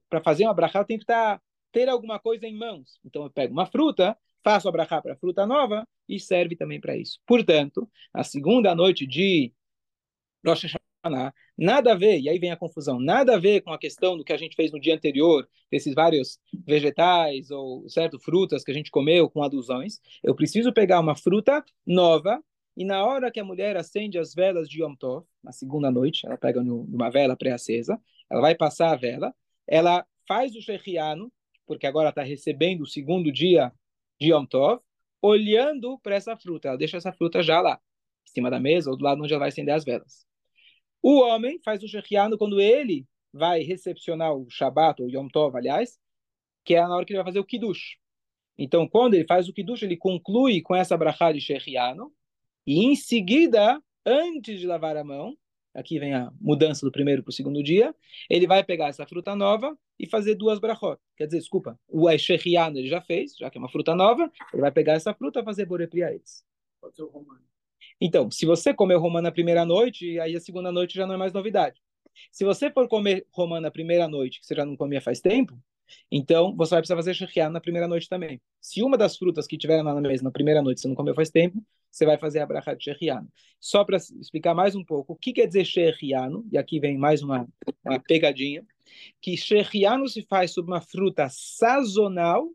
para 0.09 0.23
fazer 0.23 0.45
uma 0.45 0.55
brachá, 0.55 0.81
eu 0.81 0.85
tenho 0.85 1.01
que 1.01 1.07
tá, 1.07 1.41
ter 1.73 1.89
alguma 1.89 2.19
coisa 2.19 2.47
em 2.47 2.57
mãos. 2.57 2.99
Então 3.05 3.25
eu 3.25 3.31
pego 3.31 3.53
uma 3.53 3.67
fruta, 3.67 4.17
faço 4.43 4.69
a 4.69 4.73
brachá 4.73 5.01
para 5.03 5.15
a 5.15 5.17
fruta 5.17 5.47
nova 5.47 5.87
e 6.09 6.19
serve 6.19 6.57
também 6.57 6.81
para 6.81 6.97
isso. 6.97 7.21
Portanto, 7.27 7.89
a 8.13 8.25
segunda 8.25 8.75
noite 8.75 9.07
de 9.07 9.53
Rosh 10.45 10.65
Hashanah, 11.05 11.35
nada 11.59 11.93
a 11.93 11.97
ver, 11.97 12.21
e 12.21 12.29
aí 12.29 12.39
vem 12.39 12.53
a 12.53 12.57
confusão, 12.57 13.01
nada 13.01 13.35
a 13.35 13.39
ver 13.39 13.63
com 13.63 13.73
a 13.73 13.79
questão 13.79 14.17
do 14.17 14.25
que 14.25 14.33
a 14.33 14.37
gente 14.37 14.55
fez 14.55 14.71
no 14.71 14.81
dia 14.81 14.95
anterior, 14.95 15.49
desses 15.71 15.93
vários 15.93 16.39
vegetais 16.65 17.51
ou 17.51 17.89
certo 17.89 18.19
frutas 18.19 18.63
que 18.63 18.71
a 18.71 18.75
gente 18.75 18.91
comeu 18.91 19.29
com 19.29 19.43
adusões. 19.43 20.01
Eu 20.23 20.35
preciso 20.35 20.73
pegar 20.73 21.01
uma 21.01 21.17
fruta 21.17 21.65
nova 21.85 22.43
e 22.77 22.85
na 22.85 23.05
hora 23.05 23.29
que 23.29 23.41
a 23.41 23.45
mulher 23.45 23.77
acende 23.77 24.21
as 24.21 24.33
velas 24.33 24.69
de 24.69 24.83
Yom 24.83 24.95
Tov, 24.95 25.27
na 25.43 25.51
segunda 25.51 25.91
noite, 25.91 26.25
ela 26.25 26.39
pega 26.39 26.61
uma 26.61 27.11
vela 27.11 27.37
pré-acesa, 27.37 28.01
ela 28.31 28.41
vai 28.41 28.55
passar 28.55 28.93
a 28.93 28.97
vela, 28.97 29.35
ela 29.67 30.07
faz 30.29 30.55
o 30.55 30.63
shechiano, 30.63 31.33
porque 31.67 31.89
agora 31.89 32.11
está 32.11 32.23
recebendo 32.23 32.83
o 32.83 32.87
segundo 32.87 33.33
dia 33.33 33.73
de 34.21 34.31
Yom 34.33 34.47
Tov, 34.47 34.81
olhando 35.21 35.99
para 35.99 36.15
essa 36.15 36.37
fruta. 36.37 36.69
Ela 36.69 36.79
deixa 36.79 36.97
essa 36.97 37.13
fruta 37.13 37.43
já 37.43 37.61
lá, 37.61 37.81
em 38.29 38.33
cima 38.33 38.49
da 38.49 38.61
mesa 38.61 38.91
ou 38.91 38.97
do 38.97 39.03
lado 39.03 39.21
onde 39.21 39.33
ela 39.33 39.41
vai 39.41 39.49
acender 39.49 39.75
as 39.75 39.85
velas. 39.85 40.25
O 41.03 41.21
homem 41.21 41.61
faz 41.65 41.83
o 41.83 41.89
shechiano 41.89 42.37
quando 42.37 42.61
ele 42.61 43.07
vai 43.33 43.63
recepcionar 43.63 44.35
o 44.35 44.49
Shabat, 44.49 45.03
ou 45.03 45.09
Yom 45.09 45.29
Tov, 45.29 45.57
aliás, 45.57 45.99
que 46.65 46.75
é 46.75 46.81
na 46.81 46.95
hora 46.95 47.05
que 47.05 47.13
ele 47.13 47.19
vai 47.19 47.27
fazer 47.27 47.41
o 47.41 47.45
Kiddush. 47.45 47.99
Então, 48.57 48.89
quando 48.89 49.15
ele 49.15 49.27
faz 49.27 49.49
o 49.49 49.53
Kiddush, 49.53 49.83
ele 49.83 49.97
conclui 49.97 50.61
com 50.61 50.75
essa 50.75 50.97
brachá 50.97 51.31
de 51.31 51.41
shechiano, 51.41 52.13
e 52.67 52.85
em 52.85 52.97
seguida, 52.97 53.81
antes 54.05 54.59
de 54.59 54.67
lavar 54.67 54.97
a 54.97 55.05
mão, 55.05 55.37
aqui 55.73 55.99
vem 55.99 56.13
a 56.13 56.33
mudança 56.41 56.85
do 56.85 56.91
primeiro 56.91 57.23
para 57.23 57.31
o 57.31 57.33
segundo 57.33 57.63
dia, 57.63 57.95
ele 58.29 58.47
vai 58.47 58.65
pegar 58.65 58.89
essa 58.89 59.07
fruta 59.07 59.37
nova 59.37 59.79
e 59.99 60.07
fazer 60.07 60.35
duas 60.35 60.59
brachot. 60.59 60.99
Quer 61.17 61.27
dizer, 61.27 61.39
desculpa, 61.39 61.79
o 61.89 62.11
Eshechiano 62.11 62.79
ele 62.79 62.89
já 62.89 63.01
fez, 63.01 63.37
já 63.37 63.49
que 63.49 63.57
é 63.57 63.61
uma 63.61 63.71
fruta 63.71 63.95
nova, 63.95 64.31
ele 64.53 64.63
vai 64.63 64.73
pegar 64.73 64.95
essa 64.95 65.15
fruta 65.15 65.41
e 65.41 65.45
fazer 65.45 65.67
borepriaetz. 65.67 66.45
Pode 66.81 66.97
ser 66.97 67.03
o 67.03 67.09
romano. 67.09 67.43
Então, 68.01 68.31
se 68.31 68.47
você 68.47 68.73
comeu 68.73 69.01
romã 69.01 69.21
na 69.21 69.33
primeira 69.33 69.65
noite, 69.65 70.19
aí 70.21 70.37
a 70.37 70.41
segunda 70.41 70.71
noite 70.71 70.95
já 70.95 71.07
não 71.07 71.15
é 71.15 71.19
mais 71.19 71.33
novidade. 71.33 71.81
Se 72.31 72.45
você 72.45 72.71
for 72.71 72.89
comer 72.89 73.27
romã 73.31 73.61
na 73.61 73.71
primeira 73.71 74.09
noite, 74.09 74.41
que 74.41 74.47
você 74.47 74.55
já 74.55 74.65
não 74.65 74.77
comia 74.77 75.01
faz 75.01 75.21
tempo, 75.21 75.59
então 76.11 76.55
você 76.55 76.71
vai 76.71 76.81
precisar 76.81 76.97
fazer 76.97 77.15
shechriá 77.15 77.49
na 77.49 77.61
primeira 77.61 77.89
noite 77.89 78.09
também. 78.09 78.41
Se 78.61 78.83
uma 78.83 78.97
das 78.97 79.17
frutas 79.17 79.47
que 79.47 79.57
tiveram 79.57 79.85
lá 79.85 79.95
na 79.95 80.01
mesa 80.01 80.23
na 80.23 80.31
primeira 80.31 80.63
noite 80.63 80.81
você 80.81 80.89
não 80.89 80.95
comeu 80.95 81.15
faz 81.15 81.31
tempo, 81.31 81.63
você 81.91 82.05
vai 82.05 82.19
fazer 82.19 82.41
a 82.41 82.47
bracha 82.47 82.77
de 82.77 82.85
shechriano. 82.85 83.29
Só 83.59 83.85
para 83.85 83.97
explicar 83.97 84.55
mais 84.55 84.75
um 84.75 84.85
pouco 84.85 85.15
o 85.15 85.17
que 85.17 85.33
quer 85.33 85.47
dizer 85.47 85.65
shechriano, 85.65 86.47
e 86.53 86.59
aqui 86.59 86.79
vem 86.79 86.99
mais 86.99 87.23
uma, 87.23 87.49
uma 87.85 87.99
pegadinha, 88.01 88.65
que 89.21 89.37
shechriano 89.37 90.09
se 90.09 90.23
faz 90.23 90.53
sobre 90.53 90.71
uma 90.73 90.81
fruta 90.81 91.29
sazonal 91.31 92.49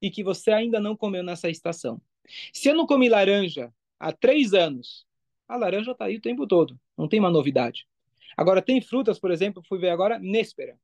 e 0.00 0.10
que 0.10 0.22
você 0.22 0.50
ainda 0.50 0.80
não 0.80 0.96
comeu 0.96 1.22
nessa 1.22 1.50
estação. 1.50 2.00
Se 2.52 2.68
eu 2.68 2.74
não 2.74 2.86
comi 2.86 3.08
laranja 3.08 3.72
há 4.02 4.12
três 4.12 4.52
anos, 4.52 5.06
a 5.48 5.56
laranja 5.56 5.92
está 5.92 6.06
aí 6.06 6.16
o 6.16 6.20
tempo 6.20 6.46
todo, 6.46 6.78
não 6.98 7.08
tem 7.08 7.20
uma 7.20 7.30
novidade. 7.30 7.86
Agora, 8.36 8.60
tem 8.60 8.80
frutas, 8.80 9.18
por 9.18 9.30
exemplo, 9.30 9.62
fui 9.68 9.78
ver 9.78 9.90
agora, 9.90 10.18
néspera. 10.18 10.76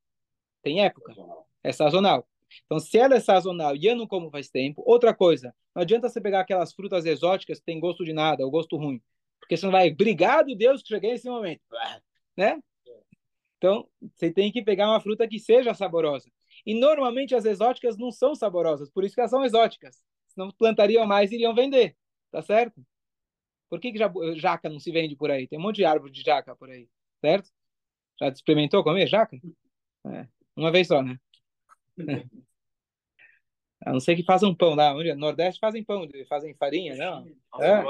Tem 0.62 0.84
época. 0.84 1.14
É 1.62 1.72
sazonal. 1.72 2.28
Então, 2.64 2.78
se 2.78 2.96
ela 2.98 3.16
é 3.16 3.20
sazonal 3.20 3.74
e 3.74 3.86
eu 3.86 3.96
não 3.96 4.06
como 4.06 4.30
faz 4.30 4.48
tempo, 4.48 4.82
outra 4.86 5.14
coisa, 5.14 5.54
não 5.74 5.82
adianta 5.82 6.08
você 6.08 6.20
pegar 6.20 6.40
aquelas 6.40 6.72
frutas 6.72 7.04
exóticas 7.04 7.58
que 7.58 7.64
tem 7.64 7.80
gosto 7.80 8.04
de 8.04 8.12
nada, 8.12 8.44
ou 8.44 8.50
gosto 8.50 8.76
ruim. 8.76 9.02
Porque 9.40 9.56
você 9.56 9.66
não 9.66 9.72
vai, 9.72 9.90
obrigado 9.90 10.54
Deus 10.54 10.82
que 10.82 10.88
cheguei 10.88 11.12
nesse 11.12 11.28
momento. 11.28 11.62
Né? 12.36 12.60
Então, 13.56 13.88
você 14.14 14.30
tem 14.30 14.52
que 14.52 14.62
pegar 14.62 14.88
uma 14.88 15.00
fruta 15.00 15.26
que 15.26 15.40
seja 15.40 15.74
saborosa. 15.74 16.30
E 16.64 16.74
normalmente 16.74 17.34
as 17.34 17.44
exóticas 17.44 17.96
não 17.96 18.12
são 18.12 18.34
saborosas, 18.34 18.90
por 18.90 19.04
isso 19.04 19.14
que 19.14 19.20
elas 19.20 19.30
são 19.30 19.44
exóticas. 19.44 20.04
Senão 20.28 20.50
plantariam 20.52 21.06
mais 21.06 21.32
e 21.32 21.36
iriam 21.36 21.54
vender. 21.54 21.96
Tá 22.30 22.42
certo? 22.42 22.84
Por 23.68 23.80
que, 23.80 23.92
que 23.92 23.98
jaca 24.36 24.68
não 24.68 24.80
se 24.80 24.90
vende 24.90 25.16
por 25.16 25.30
aí? 25.30 25.46
Tem 25.46 25.58
um 25.58 25.62
monte 25.62 25.76
de 25.76 25.84
árvore 25.84 26.12
de 26.12 26.22
jaca 26.22 26.56
por 26.56 26.70
aí 26.70 26.88
certo? 27.20 27.50
Já 28.20 28.28
experimentou 28.28 28.82
comer 28.82 29.06
jaca? 29.06 29.38
É. 30.06 30.26
Uma 30.56 30.72
vez 30.72 30.88
só, 30.88 31.02
né? 31.02 31.18
A 33.84 33.92
não 33.92 34.00
ser 34.00 34.16
que 34.16 34.24
façam 34.24 34.52
pão 34.52 34.74
lá. 34.74 34.92
Onde? 34.92 35.14
No 35.14 35.20
Nordeste 35.20 35.60
fazem 35.60 35.84
pão, 35.84 36.04
fazem 36.28 36.52
farinha, 36.54 36.96
não? 36.96 37.24
É? 37.60 37.80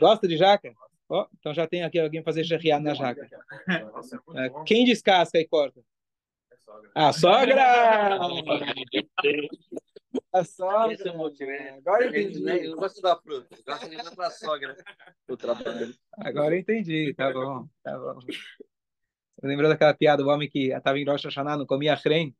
Gosta 0.00 0.26
de 0.26 0.38
jaca? 0.38 0.74
Oh, 1.06 1.26
então 1.38 1.52
já 1.52 1.66
tem 1.66 1.82
aqui 1.82 1.98
alguém 1.98 2.22
fazer 2.22 2.42
charrear 2.42 2.80
na 2.80 2.94
jaca. 2.94 3.28
É, 3.68 3.84
quem 4.64 4.86
descasca 4.86 5.38
e 5.38 5.46
corta? 5.46 5.82
A 6.94 7.12
sogra! 7.12 7.62
A 10.32 10.44
sogra! 10.44 10.96
Agora 11.78 12.06
entendi. 12.06 12.66
Eu 12.66 12.76
gosto 12.76 13.00
da 13.00 13.16
fruta. 13.16 13.56
Eu 13.56 13.64
gosto 13.64 13.88
de 13.88 14.16
da 14.16 14.30
sogra. 14.30 14.76
O 15.28 15.36
trabalho. 15.36 15.94
Agora 16.18 16.58
entendi. 16.58 17.14
Tá 17.14 17.32
bom, 17.32 17.68
tá 17.82 17.98
bom. 17.98 18.20
Você 18.20 19.46
lembrou 19.46 19.68
daquela 19.68 19.94
piada 19.94 20.22
do 20.22 20.28
homem 20.28 20.48
que 20.48 20.72
estava 20.72 20.98
em 20.98 21.04
Rosh 21.04 21.24
Hashanah, 21.24 21.56
não 21.56 21.66
comia 21.66 21.96
creme? 21.96 22.36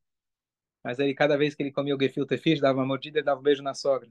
Mas 0.82 0.98
ele, 0.98 1.14
cada 1.14 1.36
vez 1.36 1.54
que 1.54 1.62
ele 1.62 1.72
comia 1.72 1.96
o 1.96 2.00
gefilte 2.00 2.36
fish, 2.36 2.60
dava 2.60 2.78
uma 2.78 2.86
mordida 2.86 3.18
e 3.18 3.22
dava 3.22 3.40
um 3.40 3.42
beijo 3.42 3.62
na 3.62 3.74
sogra. 3.74 4.08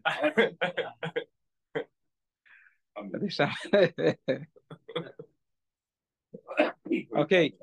Vou 2.96 3.20
deixar. 3.20 3.54
ok. 7.12 7.58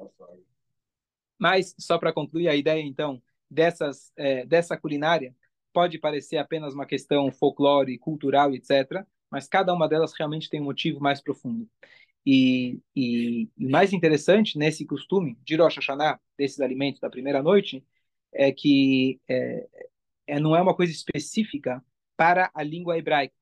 Mas, 1.38 1.74
só 1.78 1.98
para 1.98 2.12
concluir 2.12 2.48
a 2.48 2.54
ideia, 2.54 2.82
então, 2.82 3.22
dessas, 3.50 4.12
é, 4.16 4.46
dessa 4.46 4.76
culinária, 4.76 5.34
pode 5.72 5.98
parecer 5.98 6.36
apenas 6.38 6.74
uma 6.74 6.86
questão 6.86 7.30
folclore, 7.32 7.98
cultural, 7.98 8.54
etc., 8.54 9.04
mas 9.30 9.48
cada 9.48 9.72
uma 9.72 9.88
delas 9.88 10.12
realmente 10.12 10.50
tem 10.50 10.60
um 10.60 10.64
motivo 10.64 11.00
mais 11.00 11.20
profundo. 11.20 11.68
E, 12.26 12.80
e, 12.94 13.48
e 13.56 13.68
mais 13.68 13.92
interessante 13.92 14.58
nesse 14.58 14.84
costume 14.84 15.38
de 15.44 15.56
Rosh 15.56 15.76
Hashanah, 15.76 16.20
desses 16.36 16.60
alimentos 16.60 17.00
da 17.00 17.08
primeira 17.08 17.42
noite, 17.42 17.84
é 18.32 18.52
que 18.52 19.20
é, 19.28 19.68
é, 20.26 20.40
não 20.40 20.54
é 20.56 20.62
uma 20.62 20.74
coisa 20.74 20.92
específica 20.92 21.84
para 22.16 22.50
a 22.54 22.62
língua 22.62 22.98
hebraica. 22.98 23.34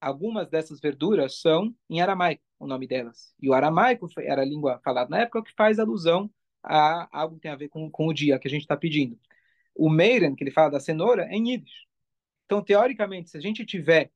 Algumas 0.00 0.48
dessas 0.48 0.80
verduras 0.80 1.40
são 1.40 1.74
em 1.88 2.00
aramaico, 2.00 2.42
o 2.58 2.66
nome 2.66 2.86
delas. 2.86 3.34
E 3.40 3.48
o 3.48 3.54
aramaico 3.54 4.08
era 4.18 4.42
a 4.42 4.44
língua 4.44 4.80
falada 4.84 5.10
na 5.10 5.20
época 5.20 5.44
que 5.44 5.54
faz 5.54 5.78
alusão 5.78 6.30
a 6.62 7.08
algo 7.12 7.36
que 7.36 7.42
tem 7.42 7.50
a 7.50 7.56
ver 7.56 7.68
com, 7.68 7.90
com 7.90 8.08
o 8.08 8.14
dia 8.14 8.38
que 8.38 8.48
a 8.48 8.50
gente 8.50 8.62
está 8.62 8.76
pedindo. 8.76 9.18
O 9.74 9.88
Meiren, 9.88 10.34
que 10.34 10.44
ele 10.44 10.50
fala 10.50 10.70
da 10.70 10.80
cenoura, 10.80 11.24
é 11.26 11.34
em 11.34 11.52
Yiddish. 11.52 11.86
Então, 12.46 12.62
teoricamente, 12.62 13.30
se 13.30 13.36
a 13.36 13.40
gente 13.40 13.64
tiver 13.64 14.10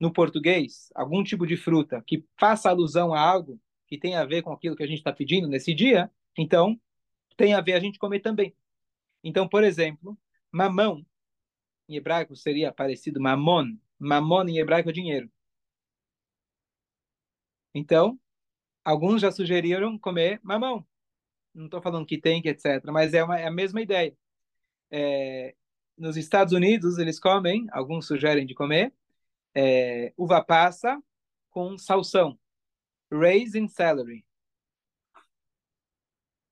no 0.00 0.12
português 0.12 0.90
algum 0.94 1.22
tipo 1.22 1.46
de 1.46 1.56
fruta 1.56 2.02
que 2.06 2.24
faça 2.38 2.68
alusão 2.68 3.14
a 3.14 3.20
algo 3.20 3.60
que 3.86 3.98
tem 3.98 4.16
a 4.16 4.24
ver 4.24 4.42
com 4.42 4.52
aquilo 4.52 4.76
que 4.76 4.82
a 4.82 4.86
gente 4.86 4.98
está 4.98 5.12
pedindo 5.12 5.48
nesse 5.48 5.72
dia, 5.72 6.10
então 6.36 6.78
tem 7.36 7.54
a 7.54 7.60
ver 7.60 7.74
a 7.74 7.80
gente 7.80 7.98
comer 7.98 8.20
também. 8.20 8.54
Então, 9.22 9.48
por 9.48 9.64
exemplo, 9.64 10.18
mamão 10.50 11.04
em 11.88 11.96
hebraico 11.96 12.34
seria 12.36 12.72
parecido 12.72 13.20
mamon. 13.20 13.76
Mamon 13.98 14.48
em 14.48 14.58
hebraico 14.58 14.90
é 14.90 14.92
dinheiro. 14.92 15.30
Então, 17.74 18.18
alguns 18.84 19.20
já 19.20 19.30
sugeriram 19.30 19.98
comer 19.98 20.40
mamão. 20.42 20.86
Não 21.54 21.66
estou 21.66 21.80
falando 21.82 22.06
que 22.06 22.18
tem, 22.18 22.42
que 22.42 22.48
etc., 22.48 22.84
mas 22.92 23.14
é, 23.14 23.22
uma, 23.24 23.38
é 23.38 23.46
a 23.46 23.50
mesma 23.50 23.80
ideia. 23.80 24.16
É, 24.90 25.54
nos 25.96 26.16
Estados 26.16 26.52
Unidos, 26.52 26.98
eles 26.98 27.18
comem, 27.18 27.66
alguns 27.72 28.06
sugerem 28.06 28.46
de 28.46 28.54
comer, 28.54 28.92
é, 29.54 30.12
uva 30.16 30.44
passa 30.44 31.02
com 31.50 31.78
salsão. 31.78 32.38
Raisin 33.10 33.68
celery. 33.68 34.24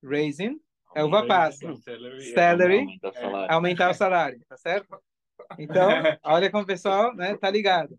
Raisin 0.03 0.59
é 0.95 1.03
uva 1.03 1.25
passa. 1.27 1.75
Celery 1.75 2.99
é 3.47 3.53
aumentar 3.53 3.91
o 3.91 3.93
salário, 3.93 4.43
tá 4.47 4.57
certo? 4.57 4.97
Então, 5.59 5.89
olha 6.23 6.49
como 6.49 6.63
o 6.63 6.67
pessoal 6.67 7.13
né, 7.15 7.35
tá 7.37 7.49
ligado. 7.49 7.95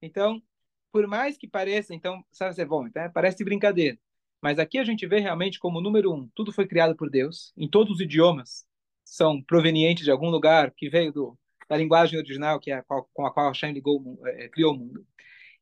Então, 0.00 0.42
por 0.90 1.06
mais 1.06 1.36
que 1.36 1.48
pareça, 1.48 1.94
então, 1.94 2.24
sabe 2.30 2.54
ser 2.54 2.66
bom, 2.66 2.86
então, 2.86 3.10
parece 3.12 3.44
brincadeira. 3.44 3.98
Mas 4.40 4.58
aqui 4.58 4.78
a 4.78 4.84
gente 4.84 5.06
vê 5.06 5.20
realmente 5.20 5.58
como 5.58 5.80
número 5.80 6.12
um, 6.12 6.28
tudo 6.34 6.52
foi 6.52 6.66
criado 6.66 6.96
por 6.96 7.08
Deus, 7.08 7.52
em 7.56 7.68
todos 7.68 7.94
os 7.94 8.00
idiomas, 8.00 8.66
são 9.12 9.42
provenientes 9.42 10.04
de 10.04 10.10
algum 10.10 10.30
lugar 10.30 10.70
que 10.70 10.88
veio 10.88 11.12
do, 11.12 11.38
da 11.68 11.76
linguagem 11.76 12.18
original 12.18 12.58
que 12.58 12.70
é 12.70 12.76
a 12.76 12.82
qual, 12.82 13.06
com 13.12 13.26
a 13.26 13.30
qual 13.30 13.48
Hashem 13.48 13.70
ligou, 13.70 14.18
é, 14.24 14.48
criou 14.48 14.72
o 14.72 14.78
mundo. 14.78 15.06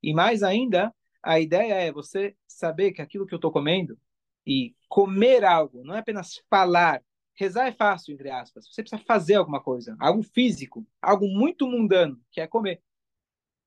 E 0.01 0.15
mais 0.15 0.45
ainda, 0.45 0.95
a 1.21 1.41
ideia 1.41 1.75
é 1.75 1.91
você 1.91 2.37
saber 2.47 2.93
que 2.93 3.03
aquilo 3.03 3.27
que 3.27 3.35
eu 3.35 3.39
estou 3.39 3.51
comendo 3.51 3.99
e 4.47 4.77
comer 4.89 5.45
algo, 5.45 5.83
não 5.83 5.97
é 5.97 5.99
apenas 5.99 6.41
falar. 6.49 7.03
Rezar 7.35 7.67
é 7.67 7.73
fácil, 7.73 8.15
entre 8.15 8.31
aspas. 8.31 8.69
Você 8.69 8.85
precisa 8.85 9.03
fazer 9.05 9.35
alguma 9.35 9.61
coisa, 9.61 9.97
algo 9.99 10.23
físico, 10.23 10.87
algo 11.03 11.27
muito 11.27 11.67
mundano, 11.67 12.21
que 12.31 12.41
é 12.41 12.47
comer. 12.47 12.81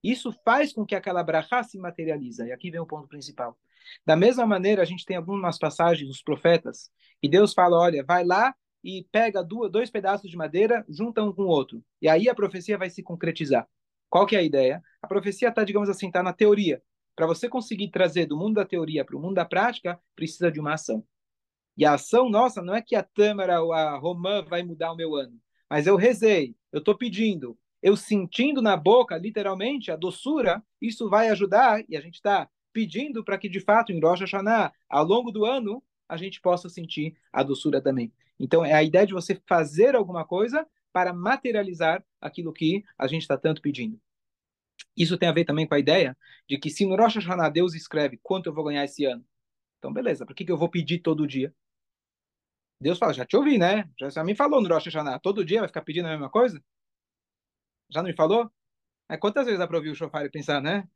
Isso 0.02 0.32
faz 0.46 0.72
com 0.72 0.86
que 0.86 0.94
aquela 0.94 1.22
brachá 1.22 1.62
se 1.62 1.76
materializa. 1.76 2.46
E 2.46 2.52
aqui 2.52 2.70
vem 2.70 2.80
o 2.80 2.86
ponto 2.86 3.06
principal. 3.06 3.54
Da 4.06 4.16
mesma 4.16 4.46
maneira, 4.46 4.80
a 4.80 4.86
gente 4.86 5.04
tem 5.04 5.18
algumas 5.18 5.58
passagens 5.58 6.08
dos 6.08 6.22
profetas, 6.22 6.90
e 7.22 7.28
Deus 7.28 7.52
fala, 7.52 7.78
olha, 7.78 8.02
vai 8.02 8.24
lá 8.24 8.54
e 8.84 9.06
pega 9.10 9.42
duas, 9.42 9.72
dois 9.72 9.90
pedaços 9.90 10.30
de 10.30 10.36
madeira, 10.36 10.84
junta 10.88 11.22
um 11.24 11.32
com 11.32 11.44
o 11.44 11.48
outro. 11.48 11.82
E 12.02 12.08
aí 12.08 12.28
a 12.28 12.34
profecia 12.34 12.76
vai 12.76 12.90
se 12.90 13.02
concretizar. 13.02 13.66
Qual 14.10 14.26
que 14.26 14.36
é 14.36 14.40
a 14.40 14.42
ideia? 14.42 14.82
A 15.00 15.08
profecia 15.08 15.48
está, 15.48 15.64
digamos 15.64 15.88
assim, 15.88 16.08
está 16.08 16.22
na 16.22 16.34
teoria. 16.34 16.82
Para 17.16 17.26
você 17.26 17.48
conseguir 17.48 17.88
trazer 17.88 18.26
do 18.26 18.36
mundo 18.36 18.56
da 18.56 18.64
teoria 18.64 19.04
para 19.04 19.16
o 19.16 19.20
mundo 19.20 19.34
da 19.34 19.44
prática, 19.44 19.98
precisa 20.14 20.52
de 20.52 20.60
uma 20.60 20.74
ação. 20.74 21.02
E 21.76 21.84
a 21.84 21.94
ação 21.94 22.28
nossa 22.28 22.62
não 22.62 22.74
é 22.74 22.82
que 22.82 22.94
a 22.94 23.02
Tâmara 23.02 23.62
ou 23.62 23.72
a 23.72 23.96
Romã 23.96 24.42
vai 24.42 24.62
mudar 24.62 24.92
o 24.92 24.96
meu 24.96 25.16
ano. 25.16 25.40
Mas 25.68 25.86
eu 25.86 25.96
rezei, 25.96 26.54
eu 26.70 26.80
estou 26.80 26.96
pedindo, 26.96 27.58
eu 27.82 27.96
sentindo 27.96 28.60
na 28.60 28.76
boca, 28.76 29.16
literalmente, 29.16 29.90
a 29.90 29.96
doçura, 29.96 30.62
isso 30.80 31.08
vai 31.08 31.28
ajudar, 31.28 31.82
e 31.88 31.96
a 31.96 32.00
gente 32.00 32.14
está 32.14 32.48
pedindo 32.72 33.24
para 33.24 33.38
que, 33.38 33.48
de 33.48 33.60
fato, 33.60 33.92
em 33.92 34.00
Rosh 34.00 34.20
Hashanah, 34.20 34.72
ao 34.88 35.04
longo 35.04 35.32
do 35.32 35.44
ano, 35.44 35.82
a 36.08 36.16
gente 36.16 36.40
possa 36.40 36.68
sentir 36.68 37.16
a 37.32 37.42
doçura 37.42 37.80
também. 37.80 38.12
Então, 38.38 38.64
é 38.64 38.72
a 38.72 38.82
ideia 38.82 39.06
de 39.06 39.12
você 39.12 39.40
fazer 39.46 39.94
alguma 39.94 40.24
coisa 40.26 40.66
para 40.92 41.12
materializar 41.12 42.04
aquilo 42.20 42.52
que 42.52 42.84
a 42.98 43.06
gente 43.06 43.22
está 43.22 43.36
tanto 43.36 43.60
pedindo. 43.60 44.00
Isso 44.96 45.18
tem 45.18 45.28
a 45.28 45.32
ver 45.32 45.44
também 45.44 45.66
com 45.66 45.74
a 45.74 45.78
ideia 45.78 46.16
de 46.48 46.58
que 46.58 46.70
se 46.70 46.86
no 46.86 46.96
Rosh 46.96 47.16
Hashanah 47.16 47.48
Deus 47.48 47.74
escreve 47.74 48.18
quanto 48.22 48.46
eu 48.46 48.54
vou 48.54 48.64
ganhar 48.64 48.84
esse 48.84 49.04
ano, 49.04 49.24
então 49.78 49.92
beleza, 49.92 50.24
por 50.24 50.34
que, 50.34 50.44
que 50.44 50.52
eu 50.52 50.56
vou 50.56 50.68
pedir 50.68 51.00
todo 51.00 51.26
dia? 51.26 51.54
Deus 52.80 52.98
fala, 52.98 53.12
já 53.12 53.24
te 53.24 53.36
ouvi, 53.36 53.58
né? 53.58 53.88
Já, 53.98 54.22
me 54.22 54.34
falou 54.34 54.60
no 54.60 54.68
Rosh 54.68 54.86
Hashanah, 54.86 55.18
todo 55.18 55.44
dia 55.44 55.60
vai 55.60 55.68
ficar 55.68 55.82
pedindo 55.82 56.06
a 56.06 56.10
mesma 56.10 56.30
coisa? 56.30 56.62
Já 57.90 58.02
não 58.02 58.08
me 58.08 58.14
falou? 58.16 58.50
É, 59.08 59.16
quantas 59.16 59.46
vezes 59.46 59.58
dá 59.58 59.66
para 59.66 59.76
ouvir 59.76 59.90
o 59.90 59.94
shofar 59.94 60.24
e 60.24 60.30
pensar, 60.30 60.60
né? 60.60 60.88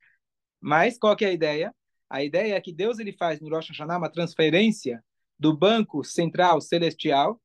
Mas 0.60 0.98
qual 0.98 1.16
que 1.16 1.24
é 1.24 1.28
a 1.28 1.32
ideia? 1.32 1.74
A 2.10 2.22
ideia 2.22 2.54
é 2.54 2.60
que 2.60 2.72
Deus 2.72 2.98
ele 2.98 3.12
faz 3.12 3.40
no 3.40 3.48
Rosh 3.48 3.68
Hashanah 3.70 3.98
uma 3.98 4.10
transferência 4.10 5.04
do 5.38 5.56
Banco 5.56 6.02
Central 6.02 6.60
Celestial, 6.60 7.40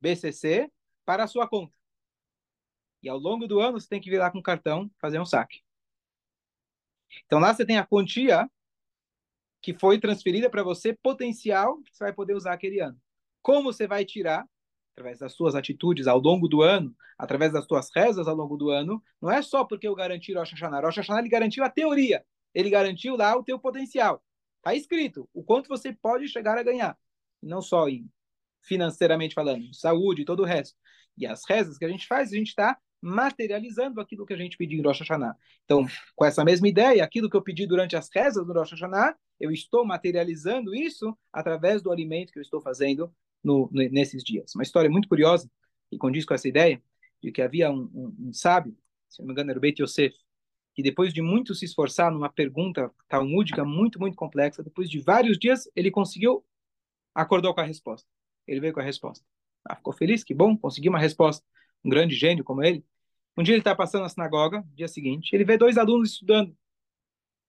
BCC, 0.00 0.70
para 1.04 1.24
a 1.24 1.26
sua 1.26 1.48
conta. 1.48 1.74
E 3.02 3.08
ao 3.08 3.18
longo 3.18 3.46
do 3.46 3.60
ano 3.60 3.80
você 3.80 3.88
tem 3.88 4.00
que 4.00 4.10
vir 4.10 4.18
lá 4.18 4.30
com 4.30 4.38
o 4.38 4.42
cartão 4.42 4.90
fazer 5.00 5.18
um 5.18 5.24
saque. 5.24 5.62
Então 7.26 7.38
lá 7.38 7.54
você 7.54 7.64
tem 7.64 7.78
a 7.78 7.86
quantia 7.86 8.48
que 9.62 9.74
foi 9.74 9.98
transferida 9.98 10.48
para 10.48 10.62
você, 10.62 10.94
potencial, 11.02 11.80
que 11.82 11.94
você 11.94 12.04
vai 12.04 12.12
poder 12.12 12.34
usar 12.34 12.52
aquele 12.52 12.80
ano. 12.80 12.98
Como 13.42 13.72
você 13.72 13.86
vai 13.86 14.04
tirar? 14.04 14.46
Através 14.92 15.18
das 15.18 15.32
suas 15.32 15.54
atitudes 15.54 16.06
ao 16.06 16.18
longo 16.18 16.46
do 16.46 16.62
ano, 16.62 16.94
através 17.16 17.52
das 17.52 17.64
suas 17.64 17.88
rezas 17.94 18.28
ao 18.28 18.34
longo 18.34 18.56
do 18.56 18.70
ano, 18.70 19.02
não 19.20 19.30
é 19.30 19.40
só 19.40 19.64
porque 19.64 19.88
eu 19.88 19.94
garanti 19.94 20.34
Rosh 20.34 20.50
Hashanah. 20.52 20.80
Rosh 20.80 20.96
Hashanah 20.96 21.20
ele 21.20 21.28
garantiu 21.28 21.64
a 21.64 21.70
teoria, 21.70 22.24
ele 22.54 22.68
garantiu 22.68 23.16
lá 23.16 23.36
o 23.36 23.42
teu 23.42 23.58
potencial. 23.58 24.22
Está 24.58 24.74
escrito 24.74 25.28
o 25.32 25.42
quanto 25.42 25.68
você 25.68 25.92
pode 25.92 26.28
chegar 26.28 26.58
a 26.58 26.62
ganhar. 26.62 26.98
Não 27.42 27.60
só 27.60 27.86
financeiramente 28.62 29.34
falando, 29.34 29.74
saúde 29.74 30.22
e 30.22 30.24
todo 30.24 30.40
o 30.40 30.46
resto. 30.46 30.76
E 31.16 31.26
as 31.26 31.42
rezas 31.48 31.78
que 31.78 31.84
a 31.84 31.88
gente 31.88 32.06
faz, 32.06 32.32
a 32.32 32.36
gente 32.36 32.48
está 32.48 32.78
materializando 33.02 34.00
aquilo 34.00 34.26
que 34.26 34.34
a 34.34 34.36
gente 34.36 34.56
pediu 34.56 34.78
em 34.78 34.82
Rosh 34.82 35.00
Hashanah. 35.00 35.34
Então, 35.64 35.86
com 36.14 36.24
essa 36.24 36.44
mesma 36.44 36.68
ideia, 36.68 37.02
aquilo 37.02 37.30
que 37.30 37.36
eu 37.36 37.42
pedi 37.42 37.66
durante 37.66 37.96
as 37.96 38.08
rezas 38.14 38.46
do 38.46 38.52
Rosh 38.52 38.72
Hashanah, 38.72 39.16
eu 39.38 39.50
estou 39.50 39.84
materializando 39.86 40.74
isso 40.74 41.16
através 41.32 41.82
do 41.82 41.90
alimento 41.90 42.32
que 42.32 42.38
eu 42.38 42.42
estou 42.42 42.60
fazendo 42.60 43.12
no, 43.42 43.70
nesses 43.72 44.22
dias. 44.22 44.54
Uma 44.54 44.62
história 44.62 44.90
muito 44.90 45.08
curiosa, 45.08 45.50
e 45.90 45.96
condiz 45.96 46.24
com 46.24 46.34
essa 46.34 46.46
ideia, 46.46 46.82
de 47.22 47.32
que 47.32 47.42
havia 47.42 47.70
um, 47.70 47.90
um, 47.94 48.28
um 48.28 48.32
sábio, 48.32 48.76
se 49.08 49.20
não 49.20 49.26
me 49.26 49.32
engano 49.32 49.50
era 49.50 49.58
o 49.58 49.60
Beit 49.60 49.82
Yosef, 49.82 50.14
que 50.74 50.82
depois 50.82 51.12
de 51.12 51.20
muito 51.20 51.54
se 51.54 51.64
esforçar 51.64 52.12
numa 52.12 52.30
pergunta 52.30 52.90
talmúdica 53.08 53.64
muito, 53.64 53.98
muito 53.98 54.16
complexa, 54.16 54.62
depois 54.62 54.88
de 54.88 55.00
vários 55.00 55.38
dias, 55.38 55.68
ele 55.74 55.90
conseguiu, 55.90 56.44
acordou 57.20 57.54
com 57.54 57.60
a 57.60 57.64
resposta. 57.64 58.08
Ele 58.46 58.60
veio 58.60 58.72
com 58.72 58.80
a 58.80 58.82
resposta. 58.82 59.24
Ah, 59.64 59.76
ficou 59.76 59.92
feliz, 59.92 60.24
que 60.24 60.34
bom, 60.34 60.56
conseguiu 60.56 60.90
uma 60.90 60.98
resposta. 60.98 61.44
Um 61.84 61.90
grande 61.90 62.14
gênio 62.14 62.44
como 62.44 62.62
ele. 62.62 62.84
Um 63.36 63.42
dia 63.42 63.54
ele 63.54 63.60
está 63.60 63.74
passando 63.74 64.02
na 64.02 64.08
sinagoga, 64.08 64.64
dia 64.74 64.88
seguinte, 64.88 65.34
ele 65.34 65.44
vê 65.44 65.56
dois 65.56 65.78
alunos 65.78 66.12
estudando. 66.12 66.56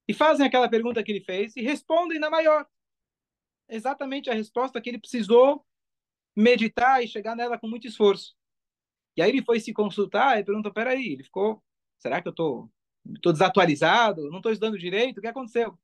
E 0.07 0.13
fazem 0.13 0.45
aquela 0.45 0.69
pergunta 0.69 1.03
que 1.03 1.11
ele 1.11 1.21
fez 1.21 1.55
e 1.55 1.61
respondem 1.61 2.19
na 2.19 2.29
maior. 2.29 2.65
Exatamente 3.67 4.29
a 4.29 4.33
resposta 4.33 4.81
que 4.81 4.89
ele 4.89 4.99
precisou 4.99 5.65
meditar 6.35 7.03
e 7.03 7.07
chegar 7.07 7.35
nela 7.35 7.57
com 7.57 7.67
muito 7.67 7.87
esforço. 7.87 8.35
E 9.15 9.21
aí 9.21 9.29
ele 9.29 9.43
foi 9.43 9.59
se 9.59 9.73
consultar 9.73 10.39
e 10.39 10.43
perguntou: 10.43 10.71
peraí, 10.73 11.13
ele 11.13 11.23
ficou, 11.23 11.63
será 11.99 12.21
que 12.21 12.27
eu 12.27 12.31
estou 12.31 12.71
tô, 13.03 13.21
tô 13.21 13.31
desatualizado? 13.31 14.29
Não 14.29 14.37
estou 14.37 14.51
estudando 14.51 14.77
direito? 14.77 15.17
O 15.17 15.21
que 15.21 15.27
aconteceu? 15.27 15.77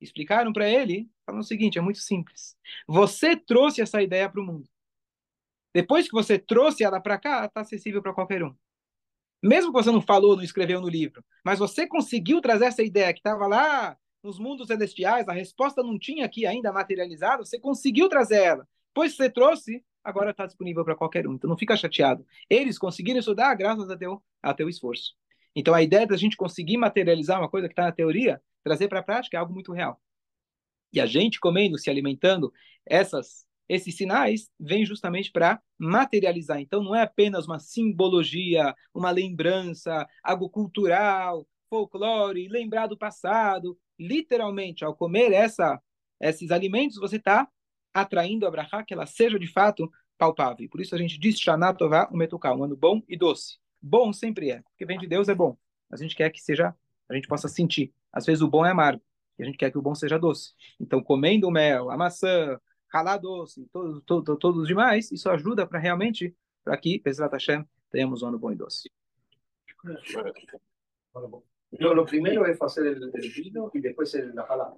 Explicaram 0.00 0.52
para 0.52 0.68
ele, 0.68 1.10
falando 1.24 1.42
o 1.42 1.46
seguinte: 1.46 1.78
é 1.78 1.80
muito 1.80 1.98
simples. 1.98 2.56
Você 2.86 3.36
trouxe 3.36 3.80
essa 3.80 4.02
ideia 4.02 4.28
para 4.28 4.40
o 4.40 4.44
mundo. 4.44 4.68
Depois 5.72 6.06
que 6.06 6.12
você 6.12 6.38
trouxe 6.38 6.84
ela 6.84 7.00
para 7.00 7.18
cá, 7.18 7.44
está 7.46 7.62
acessível 7.62 8.00
para 8.00 8.14
qualquer 8.14 8.42
um. 8.44 8.54
Mesmo 9.42 9.72
que 9.72 9.82
você 9.82 9.90
não 9.90 10.00
falou, 10.00 10.36
não 10.36 10.42
escreveu 10.42 10.80
no 10.80 10.88
livro, 10.88 11.22
mas 11.44 11.58
você 11.58 11.86
conseguiu 11.86 12.40
trazer 12.40 12.66
essa 12.66 12.82
ideia 12.82 13.12
que 13.12 13.18
estava 13.18 13.46
lá 13.46 13.96
nos 14.22 14.38
mundos 14.38 14.68
celestiais, 14.68 15.28
a 15.28 15.34
resposta 15.34 15.82
não 15.82 15.98
tinha 15.98 16.24
aqui 16.24 16.46
ainda 16.46 16.72
materializada, 16.72 17.44
você 17.44 17.60
conseguiu 17.60 18.08
trazer 18.08 18.42
ela. 18.42 18.66
Pois 18.94 19.14
você 19.14 19.28
trouxe, 19.28 19.84
agora 20.02 20.30
está 20.30 20.46
disponível 20.46 20.82
para 20.82 20.96
qualquer 20.96 21.26
um. 21.28 21.34
Então 21.34 21.50
não 21.50 21.58
fica 21.58 21.76
chateado. 21.76 22.24
Eles 22.48 22.78
conseguiram 22.78 23.18
estudar 23.18 23.54
graças 23.54 23.90
a 23.90 23.98
teu, 23.98 24.22
a 24.42 24.54
teu 24.54 24.68
esforço. 24.68 25.14
Então 25.54 25.74
a 25.74 25.82
ideia 25.82 26.06
da 26.06 26.16
gente 26.16 26.38
conseguir 26.38 26.78
materializar 26.78 27.38
uma 27.38 27.48
coisa 27.48 27.68
que 27.68 27.72
está 27.72 27.84
na 27.84 27.92
teoria, 27.92 28.40
trazer 28.64 28.88
para 28.88 29.00
a 29.00 29.02
prática 29.02 29.36
é 29.36 29.40
algo 29.40 29.52
muito 29.52 29.72
real. 29.72 30.00
E 30.92 31.00
a 31.00 31.06
gente 31.06 31.38
comendo, 31.38 31.78
se 31.78 31.90
alimentando, 31.90 32.52
essas 32.86 33.46
esses 33.68 33.96
sinais 33.96 34.50
vêm 34.60 34.84
justamente 34.84 35.32
para 35.32 35.60
materializar. 35.78 36.60
Então, 36.60 36.82
não 36.82 36.94
é 36.94 37.02
apenas 37.02 37.46
uma 37.46 37.58
simbologia, 37.58 38.74
uma 38.92 39.10
lembrança, 39.10 40.06
algo 40.22 40.50
cultural, 40.50 41.46
folclore, 41.68 42.48
lembrar 42.48 42.86
do 42.86 42.96
passado. 42.96 43.78
Literalmente, 43.98 44.84
ao 44.84 44.94
comer 44.94 45.32
essa, 45.32 45.80
esses 46.20 46.50
alimentos, 46.50 46.98
você 46.98 47.16
está 47.16 47.48
atraindo 47.92 48.46
a 48.46 48.50
brachá, 48.50 48.82
que 48.82 48.92
ela 48.92 49.06
seja 49.06 49.38
de 49.38 49.46
fato 49.46 49.90
palpável. 50.18 50.68
Por 50.68 50.80
isso 50.80 50.94
a 50.94 50.98
gente 50.98 51.18
diz 51.18 51.38
Shana 51.38 51.72
Tová, 51.72 52.08
o 52.12 52.16
Metuká, 52.16 52.54
um 52.54 52.64
ano 52.64 52.76
bom 52.76 53.00
e 53.08 53.16
doce. 53.16 53.58
Bom 53.80 54.12
sempre 54.12 54.50
é, 54.50 54.62
porque 54.62 54.84
vem 54.84 54.98
de 54.98 55.06
Deus 55.06 55.28
é 55.28 55.34
bom. 55.34 55.56
A 55.90 55.96
gente 55.96 56.14
quer 56.14 56.30
que 56.30 56.40
seja, 56.40 56.74
a 57.08 57.14
gente 57.14 57.28
possa 57.28 57.48
sentir. 57.48 57.92
Às 58.14 58.24
vezes 58.24 58.42
o 58.42 58.48
bom 58.48 58.64
é 58.64 58.70
amargo, 58.70 59.02
e 59.36 59.42
a 59.42 59.46
gente 59.46 59.58
quer 59.58 59.70
que 59.70 59.78
o 59.78 59.82
bom 59.82 59.94
seja 59.94 60.18
doce. 60.18 60.52
Então, 60.78 61.02
comendo 61.02 61.50
mel, 61.50 61.90
a 61.90 61.96
maçã, 61.96 62.60
ralar 62.88 63.18
doce, 63.18 63.66
todos 63.72 64.02
todo, 64.04 64.36
todo 64.36 64.60
os 64.60 64.68
demais, 64.68 65.10
isso 65.10 65.28
ajuda 65.28 65.66
para 65.66 65.80
realmente, 65.80 66.34
para 66.62 66.76
que, 66.76 67.00
Bezrat 67.00 67.32
Hashem, 67.32 67.64
tenhamos 67.90 68.22
um 68.22 68.28
ano 68.28 68.38
bom 68.38 68.52
e 68.52 68.54
doce. 68.54 68.88
No, 71.80 71.92
lo 71.92 72.06
primero 72.06 72.46
es 72.46 72.62
hacer 72.62 72.86
el, 72.86 73.10
el 73.12 73.30
vino 73.32 73.68
y 73.74 73.80
después 73.80 74.14
el, 74.14 74.32
la 74.32 74.46
palabra. 74.46 74.76